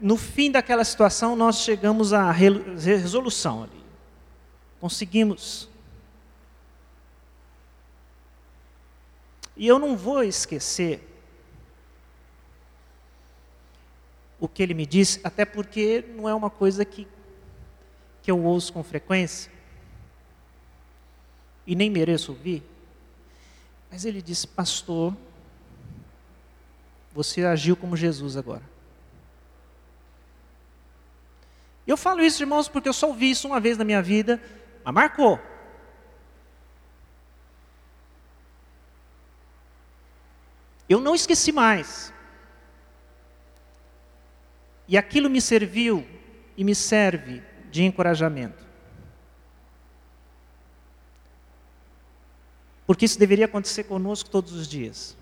no 0.00 0.16
fim 0.16 0.50
daquela 0.50 0.82
situação, 0.82 1.36
nós 1.36 1.56
chegamos 1.56 2.14
à 2.14 2.30
resolução 2.30 3.64
ali. 3.64 3.84
Conseguimos. 4.80 5.68
E 9.54 9.66
eu 9.66 9.78
não 9.78 9.98
vou 9.98 10.24
esquecer 10.24 11.06
o 14.40 14.48
que 14.48 14.62
ele 14.62 14.72
me 14.72 14.86
disse, 14.86 15.20
até 15.22 15.44
porque 15.44 16.02
não 16.16 16.26
é 16.26 16.34
uma 16.34 16.48
coisa 16.48 16.82
que, 16.82 17.06
que 18.22 18.30
eu 18.30 18.42
ouço 18.42 18.72
com 18.72 18.82
frequência 18.82 19.52
e 21.66 21.74
nem 21.74 21.90
mereço 21.90 22.32
ouvir. 22.32 22.62
Mas 23.90 24.06
ele 24.06 24.22
disse: 24.22 24.46
Pastor, 24.48 25.14
você 27.12 27.44
agiu 27.44 27.76
como 27.76 27.94
Jesus 27.94 28.38
agora. 28.38 28.75
Eu 31.96 31.98
falo 31.98 32.22
isso, 32.22 32.42
irmãos, 32.42 32.68
porque 32.68 32.90
eu 32.90 32.92
só 32.92 33.06
ouvi 33.06 33.30
isso 33.30 33.48
uma 33.48 33.58
vez 33.58 33.78
na 33.78 33.82
minha 33.82 34.02
vida, 34.02 34.38
mas 34.84 34.92
marcou. 34.92 35.40
Eu 40.86 41.00
não 41.00 41.14
esqueci 41.14 41.50
mais. 41.52 42.12
E 44.86 44.98
aquilo 44.98 45.30
me 45.30 45.40
serviu 45.40 46.06
e 46.54 46.62
me 46.64 46.74
serve 46.74 47.42
de 47.70 47.82
encorajamento. 47.82 48.62
Porque 52.86 53.06
isso 53.06 53.18
deveria 53.18 53.46
acontecer 53.46 53.84
conosco 53.84 54.28
todos 54.28 54.52
os 54.52 54.68
dias. 54.68 55.16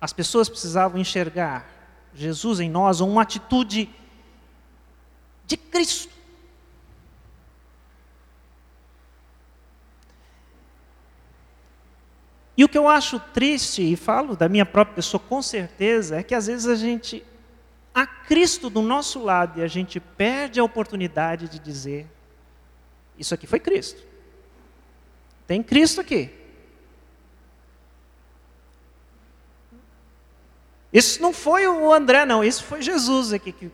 As 0.00 0.12
pessoas 0.12 0.48
precisavam 0.48 1.00
enxergar 1.00 1.68
Jesus 2.14 2.60
em 2.60 2.70
nós, 2.70 3.00
uma 3.00 3.22
atitude 3.22 3.92
de 5.48 5.56
Cristo. 5.56 6.12
E 12.54 12.64
o 12.64 12.68
que 12.68 12.76
eu 12.76 12.86
acho 12.86 13.18
triste, 13.32 13.82
e 13.82 13.96
falo 13.96 14.36
da 14.36 14.48
minha 14.48 14.66
própria 14.66 14.96
pessoa 14.96 15.20
com 15.20 15.40
certeza, 15.40 16.18
é 16.18 16.22
que 16.22 16.34
às 16.34 16.48
vezes 16.48 16.66
a 16.66 16.74
gente 16.74 17.24
há 17.94 18.06
Cristo 18.06 18.68
do 18.68 18.82
nosso 18.82 19.22
lado 19.24 19.58
e 19.58 19.62
a 19.62 19.68
gente 19.68 19.98
perde 19.98 20.60
a 20.60 20.64
oportunidade 20.64 21.48
de 21.48 21.58
dizer: 21.58 22.06
Isso 23.16 23.32
aqui 23.32 23.46
foi 23.46 23.58
Cristo. 23.58 24.02
Tem 25.46 25.62
Cristo 25.62 26.00
aqui. 26.00 26.34
Isso 30.92 31.22
não 31.22 31.32
foi 31.32 31.66
o 31.68 31.92
André, 31.92 32.26
não, 32.26 32.42
isso 32.42 32.64
foi 32.64 32.82
Jesus 32.82 33.32
aqui 33.32 33.52
que 33.52 33.70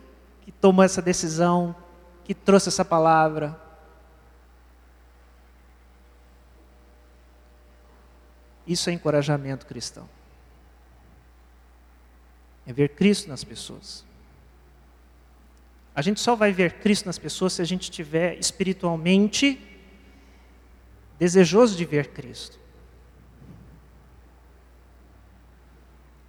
tomou 0.65 0.83
essa 0.83 0.99
decisão, 0.99 1.75
que 2.23 2.33
trouxe 2.33 2.69
essa 2.69 2.83
palavra. 2.83 3.55
Isso 8.65 8.89
é 8.89 8.93
encorajamento 8.93 9.67
cristão. 9.67 10.09
É 12.65 12.73
ver 12.73 12.95
Cristo 12.95 13.29
nas 13.29 13.43
pessoas. 13.43 14.03
A 15.93 16.01
gente 16.01 16.19
só 16.19 16.35
vai 16.35 16.51
ver 16.51 16.79
Cristo 16.79 17.05
nas 17.05 17.19
pessoas 17.19 17.53
se 17.53 17.61
a 17.61 17.65
gente 17.65 17.83
estiver 17.83 18.33
espiritualmente 18.39 19.61
desejoso 21.19 21.77
de 21.77 21.85
ver 21.85 22.07
Cristo. 22.07 22.57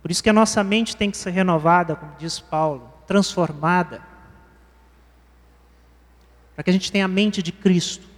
Por 0.03 0.11
isso 0.11 0.23
que 0.23 0.29
a 0.29 0.35
nossa 0.35 0.63
mente 0.63 0.95
tem 0.95 1.11
que 1.11 1.17
ser 1.17 1.31
renovada, 1.31 1.97
como 1.97 2.15
diz 2.19 2.39
Paulo, 2.39 2.93
transformada, 3.07 4.06
para 6.57 6.65
que 6.65 6.71
a 6.71 6.73
gente 6.73 6.91
tenha 6.91 7.05
a 7.05 7.09
mente 7.09 7.43
de 7.43 7.53
Cristo 7.53 8.09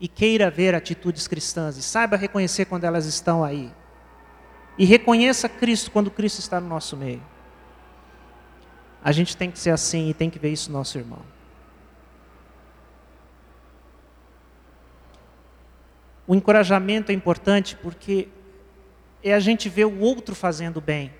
e 0.00 0.08
queira 0.08 0.50
ver 0.50 0.74
atitudes 0.74 1.28
cristãs 1.28 1.76
e 1.76 1.82
saiba 1.82 2.16
reconhecer 2.16 2.64
quando 2.64 2.82
elas 2.82 3.06
estão 3.06 3.44
aí. 3.44 3.72
E 4.76 4.84
reconheça 4.84 5.48
Cristo 5.48 5.92
quando 5.92 6.10
Cristo 6.10 6.40
está 6.40 6.60
no 6.60 6.68
nosso 6.68 6.96
meio. 6.96 7.22
A 9.04 9.12
gente 9.12 9.36
tem 9.36 9.52
que 9.52 9.58
ser 9.58 9.70
assim 9.70 10.10
e 10.10 10.14
tem 10.14 10.28
que 10.28 10.38
ver 10.38 10.50
isso 10.50 10.72
no 10.72 10.76
nosso 10.76 10.98
irmão. 10.98 11.22
O 16.26 16.34
encorajamento 16.34 17.12
é 17.12 17.14
importante 17.14 17.76
porque 17.76 18.28
é 19.22 19.32
a 19.32 19.38
gente 19.38 19.68
ver 19.68 19.84
o 19.84 20.00
outro 20.00 20.34
fazendo 20.34 20.80
bem. 20.80 21.14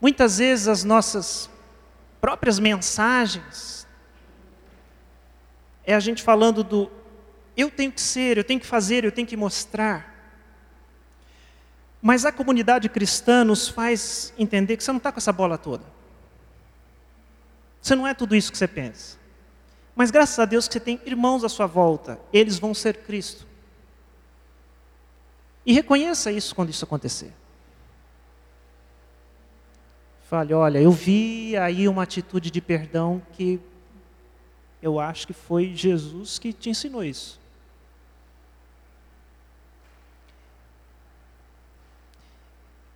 Muitas 0.00 0.38
vezes 0.38 0.66
as 0.66 0.82
nossas 0.82 1.50
próprias 2.22 2.58
mensagens 2.58 3.81
é 5.84 5.94
a 5.94 6.00
gente 6.00 6.22
falando 6.22 6.62
do 6.62 6.90
eu 7.56 7.70
tenho 7.70 7.92
que 7.92 8.00
ser, 8.00 8.38
eu 8.38 8.44
tenho 8.44 8.60
que 8.60 8.66
fazer, 8.66 9.04
eu 9.04 9.12
tenho 9.12 9.26
que 9.26 9.36
mostrar. 9.36 10.10
Mas 12.00 12.24
a 12.24 12.32
comunidade 12.32 12.88
cristã 12.88 13.44
nos 13.44 13.68
faz 13.68 14.32
entender 14.38 14.76
que 14.76 14.82
você 14.82 14.90
não 14.90 14.98
está 14.98 15.12
com 15.12 15.18
essa 15.18 15.32
bola 15.32 15.58
toda. 15.58 15.84
Você 17.80 17.94
não 17.94 18.06
é 18.06 18.14
tudo 18.14 18.34
isso 18.34 18.50
que 18.50 18.58
você 18.58 18.66
pensa. 18.66 19.18
Mas 19.94 20.10
graças 20.10 20.38
a 20.38 20.44
Deus 20.44 20.66
que 20.66 20.74
você 20.74 20.80
tem 20.80 21.00
irmãos 21.04 21.44
à 21.44 21.48
sua 21.48 21.66
volta, 21.66 22.18
eles 22.32 22.58
vão 22.58 22.72
ser 22.72 22.98
Cristo. 22.98 23.46
E 25.64 25.72
reconheça 25.72 26.32
isso 26.32 26.54
quando 26.54 26.70
isso 26.70 26.84
acontecer. 26.84 27.32
Fale, 30.28 30.54
olha, 30.54 30.80
eu 30.80 30.90
vi 30.90 31.56
aí 31.56 31.86
uma 31.86 32.04
atitude 32.04 32.50
de 32.50 32.60
perdão 32.60 33.22
que 33.32 33.60
eu 34.82 34.98
acho 34.98 35.26
que 35.26 35.32
foi 35.32 35.74
Jesus 35.74 36.38
que 36.38 36.52
te 36.52 36.68
ensinou 36.68 37.04
isso. 37.04 37.40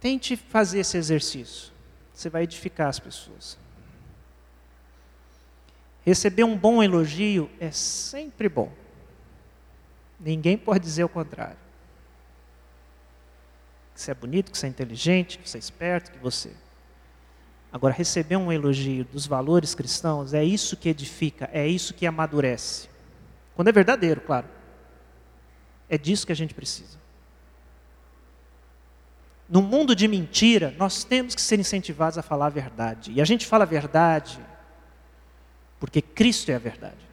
Tente 0.00 0.36
fazer 0.36 0.80
esse 0.80 0.96
exercício. 0.96 1.72
Você 2.12 2.28
vai 2.28 2.42
edificar 2.42 2.88
as 2.88 2.98
pessoas. 2.98 3.56
Receber 6.04 6.44
um 6.44 6.56
bom 6.56 6.82
elogio 6.82 7.50
é 7.58 7.70
sempre 7.70 8.48
bom. 8.48 8.72
Ninguém 10.18 10.58
pode 10.58 10.84
dizer 10.84 11.04
o 11.04 11.08
contrário 11.08 11.66
que 13.96 14.02
você 14.02 14.10
é 14.10 14.14
bonito, 14.14 14.52
que 14.52 14.58
você 14.58 14.66
é 14.66 14.68
inteligente, 14.68 15.38
que 15.38 15.48
você 15.48 15.56
é 15.56 15.60
esperto, 15.60 16.12
que 16.12 16.18
você. 16.18 16.52
Agora, 17.76 17.92
receber 17.92 18.36
um 18.36 18.50
elogio 18.50 19.04
dos 19.04 19.26
valores 19.26 19.74
cristãos 19.74 20.32
é 20.32 20.42
isso 20.42 20.78
que 20.78 20.88
edifica, 20.88 21.50
é 21.52 21.68
isso 21.68 21.92
que 21.92 22.06
amadurece. 22.06 22.88
Quando 23.54 23.68
é 23.68 23.72
verdadeiro, 23.72 24.22
claro. 24.22 24.46
É 25.86 25.98
disso 25.98 26.24
que 26.24 26.32
a 26.32 26.34
gente 26.34 26.54
precisa. 26.54 26.98
No 29.46 29.60
mundo 29.60 29.94
de 29.94 30.08
mentira, 30.08 30.74
nós 30.78 31.04
temos 31.04 31.34
que 31.34 31.40
ser 31.42 31.60
incentivados 31.60 32.16
a 32.16 32.22
falar 32.22 32.46
a 32.46 32.48
verdade. 32.48 33.12
E 33.12 33.20
a 33.20 33.26
gente 33.26 33.46
fala 33.46 33.64
a 33.64 33.66
verdade 33.66 34.40
porque 35.78 36.00
Cristo 36.00 36.50
é 36.50 36.54
a 36.54 36.58
verdade. 36.58 37.06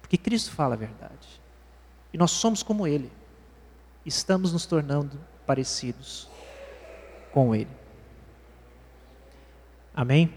Porque 0.00 0.16
Cristo 0.16 0.52
fala 0.52 0.74
a 0.74 0.78
verdade. 0.78 1.42
E 2.12 2.16
nós 2.16 2.30
somos 2.30 2.62
como 2.62 2.86
Ele 2.86 3.10
estamos 4.06 4.52
nos 4.52 4.64
tornando 4.64 5.18
parecidos 5.44 6.32
com 7.34 7.52
Ele. 7.52 7.68
Amém? 9.92 10.32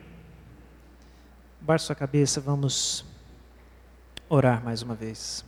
Baixe 1.61 1.85
sua 1.85 1.95
cabeça, 1.95 2.41
vamos 2.41 3.05
orar 4.27 4.63
mais 4.63 4.81
uma 4.81 4.95
vez. 4.95 5.45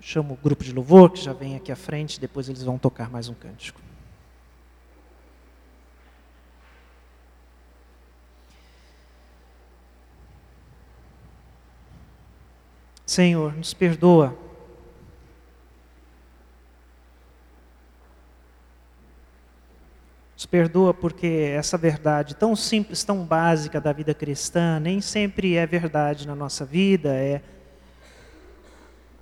Chamo 0.00 0.34
o 0.34 0.36
grupo 0.36 0.64
de 0.64 0.72
louvor 0.72 1.12
que 1.12 1.20
já 1.20 1.32
vem 1.32 1.54
aqui 1.54 1.70
à 1.70 1.76
frente, 1.76 2.18
depois 2.18 2.48
eles 2.48 2.64
vão 2.64 2.76
tocar 2.76 3.08
mais 3.08 3.28
um 3.28 3.34
cântico. 3.34 3.80
Senhor, 13.06 13.54
nos 13.54 13.72
perdoa 13.72 14.36
Nos 20.44 20.50
perdoa 20.50 20.92
porque 20.92 21.54
essa 21.56 21.78
verdade 21.78 22.36
tão 22.36 22.54
simples, 22.54 23.02
tão 23.02 23.24
básica 23.24 23.80
da 23.80 23.94
vida 23.94 24.12
cristã, 24.12 24.78
nem 24.78 25.00
sempre 25.00 25.56
é 25.56 25.66
verdade 25.66 26.26
na 26.26 26.34
nossa 26.34 26.66
vida, 26.66 27.14
é 27.14 27.40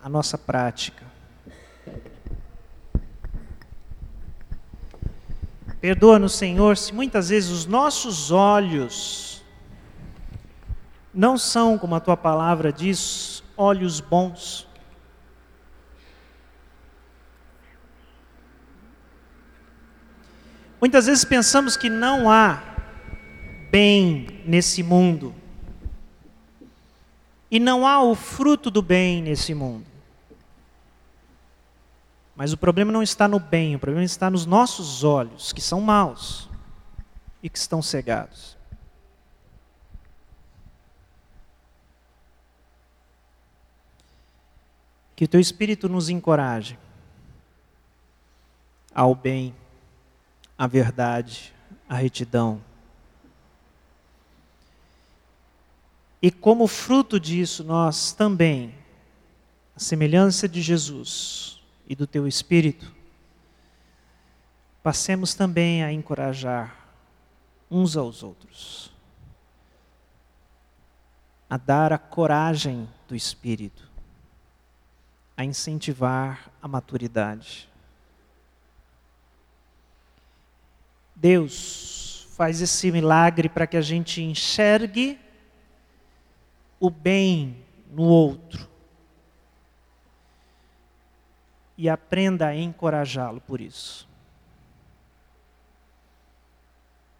a 0.03 0.09
nossa 0.09 0.37
prática. 0.37 1.05
Perdoa-nos, 5.81 6.35
Senhor, 6.35 6.77
se 6.77 6.93
muitas 6.93 7.29
vezes 7.29 7.51
os 7.51 7.66
nossos 7.66 8.33
olhos 8.33 9.45
não 11.14 11.39
são, 11.39 11.79
como 11.79 11.95
a 11.95 12.01
tua 12.01 12.16
palavra 12.16 12.73
diz, 12.73 13.45
olhos 13.57 14.01
bons. 14.01 14.66
Muitas 20.83 21.07
vezes 21.07 21.24
pensamos 21.24 21.76
que 21.76 21.89
não 21.89 22.28
há 22.28 22.61
bem 23.70 24.26
nesse 24.45 24.83
mundo. 24.83 25.33
E 27.49 27.61
não 27.61 27.87
há 27.87 28.03
o 28.03 28.16
fruto 28.16 28.68
do 28.68 28.83
bem 28.83 29.22
nesse 29.22 29.55
mundo. 29.55 29.87
Mas 32.35 32.53
o 32.53 32.57
problema 32.57 32.91
não 32.91 33.01
está 33.01 33.28
no 33.28 33.39
bem, 33.39 33.76
o 33.76 33.78
problema 33.78 34.05
está 34.05 34.28
nos 34.28 34.45
nossos 34.45 35.05
olhos, 35.05 35.53
que 35.53 35.61
são 35.61 35.80
maus 35.80 36.51
e 37.41 37.49
que 37.49 37.59
estão 37.59 37.80
cegados. 37.80 38.57
Que 45.14 45.26
o 45.26 45.28
teu 45.28 45.39
Espírito 45.39 45.89
nos 45.89 46.09
encoraje 46.09 46.76
ao 48.93 49.14
bem 49.14 49.55
a 50.62 50.66
verdade, 50.68 51.52
a 51.88 51.96
retidão. 51.96 52.62
E 56.22 56.30
como 56.30 56.68
fruto 56.68 57.18
disso, 57.18 57.64
nós 57.64 58.12
também, 58.12 58.72
a 59.74 59.80
semelhança 59.80 60.48
de 60.48 60.62
Jesus 60.62 61.60
e 61.88 61.96
do 61.96 62.06
teu 62.06 62.28
Espírito, 62.28 62.94
passemos 64.84 65.34
também 65.34 65.82
a 65.82 65.92
encorajar 65.92 66.76
uns 67.68 67.96
aos 67.96 68.22
outros, 68.22 68.92
a 71.50 71.56
dar 71.56 71.92
a 71.92 71.98
coragem 71.98 72.88
do 73.08 73.16
Espírito, 73.16 73.90
a 75.36 75.44
incentivar 75.44 76.52
a 76.62 76.68
maturidade. 76.68 77.72
Deus 81.23 82.27
faz 82.37 82.61
esse 82.61 82.93
milagre 82.93 83.49
para 83.49 83.66
que 83.66 83.79
a 83.79 83.81
gente 83.81 84.20
enxergue 84.20 85.18
o 86.79 86.91
bem 86.91 87.57
no 87.91 88.03
outro. 88.03 88.73
e 91.83 91.89
aprenda 91.89 92.47
a 92.47 92.55
encorajá-lo 92.55 93.41
por 93.41 93.61
isso. 93.61 94.09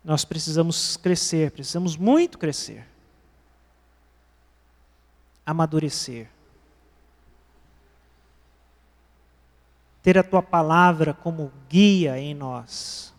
Nós 0.05 0.25
precisamos 0.25 0.97
crescer, 0.97 1.51
precisamos 1.51 1.97
muito 1.97 2.39
crescer, 2.39 2.87
amadurecer. 5.45 6.29
Ter 10.01 10.17
a 10.17 10.23
tua 10.23 10.43
palavra 10.43 11.13
como 11.13 11.53
guia 11.69 12.17
em 12.17 12.33
nós. 12.33 13.12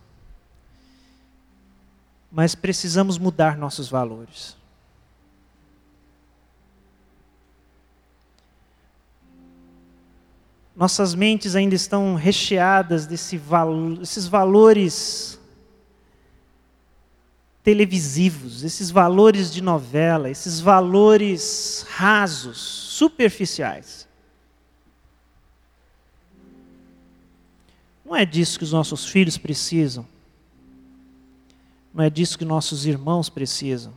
Mas 2.34 2.56
precisamos 2.56 3.20
mudar 3.20 3.56
nossos 3.56 3.88
valores. 3.88 4.58
Nossas 10.76 11.14
mentes 11.14 11.56
ainda 11.56 11.76
estão 11.76 12.16
recheadas 12.16 13.06
desse 13.06 13.38
val 13.38 13.94
desses 13.98 14.26
valores 14.26 15.40
televisivos, 17.64 18.64
esses 18.64 18.90
valores 18.90 19.54
de 19.54 19.62
novela, 19.62 20.28
esses 20.28 20.60
valores 20.60 21.86
rasos, 21.88 22.58
superficiais. 22.58 24.08
Não 28.04 28.16
é 28.16 28.26
disso 28.26 28.58
que 28.58 28.66
os 28.66 28.72
nossos 28.72 29.06
filhos 29.06 29.38
precisam. 29.38 30.13
Não 31.94 32.04
é 32.04 32.10
disso 32.10 32.38
que 32.38 32.46
nossos 32.46 32.86
irmãos 32.86 33.30
precisam. 33.30 33.94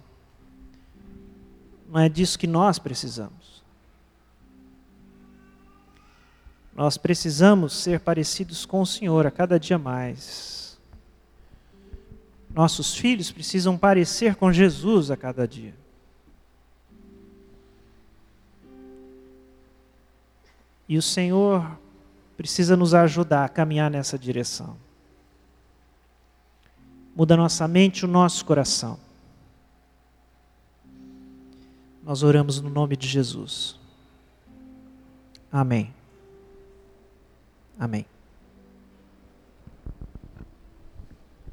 Não 1.88 2.01
é 2.01 2.09
disso 2.09 2.38
que 2.38 2.47
nós 2.47 2.78
precisamos. 2.78 3.62
Nós 6.74 6.99
precisamos 6.99 7.72
ser 7.72 8.01
parecidos 8.01 8.66
com 8.66 8.82
o 8.82 8.86
Senhor 8.86 9.26
a 9.26 9.30
cada 9.30 9.59
dia 9.59 9.78
mais. 9.78 10.78
Nossos 12.55 12.94
filhos 12.94 13.30
precisam 13.30 13.78
parecer 13.78 14.34
com 14.34 14.53
Jesus 14.53 15.11
a 15.11 15.16
cada 15.16 15.49
dia. 15.49 15.74
E 20.88 20.99
o 20.99 21.03
Senhor 21.03 21.78
precisa 22.36 22.76
nos 22.76 22.92
ajudar 22.92 23.47
a 23.47 23.49
caminhar 23.49 23.90
nessa 23.90 24.18
direção. 24.18 24.76
Muda 27.16 27.34
nossa 27.34 27.66
mente 27.66 28.04
o 28.04 28.08
nosso 28.08 28.44
coração. 28.44 28.98
Nós 32.04 32.22
oramos 32.22 32.60
no 32.60 32.68
nome 32.68 32.94
de 32.94 33.08
Jesus. 33.08 33.80
Amém. 35.50 35.92
Amém. 37.78 38.04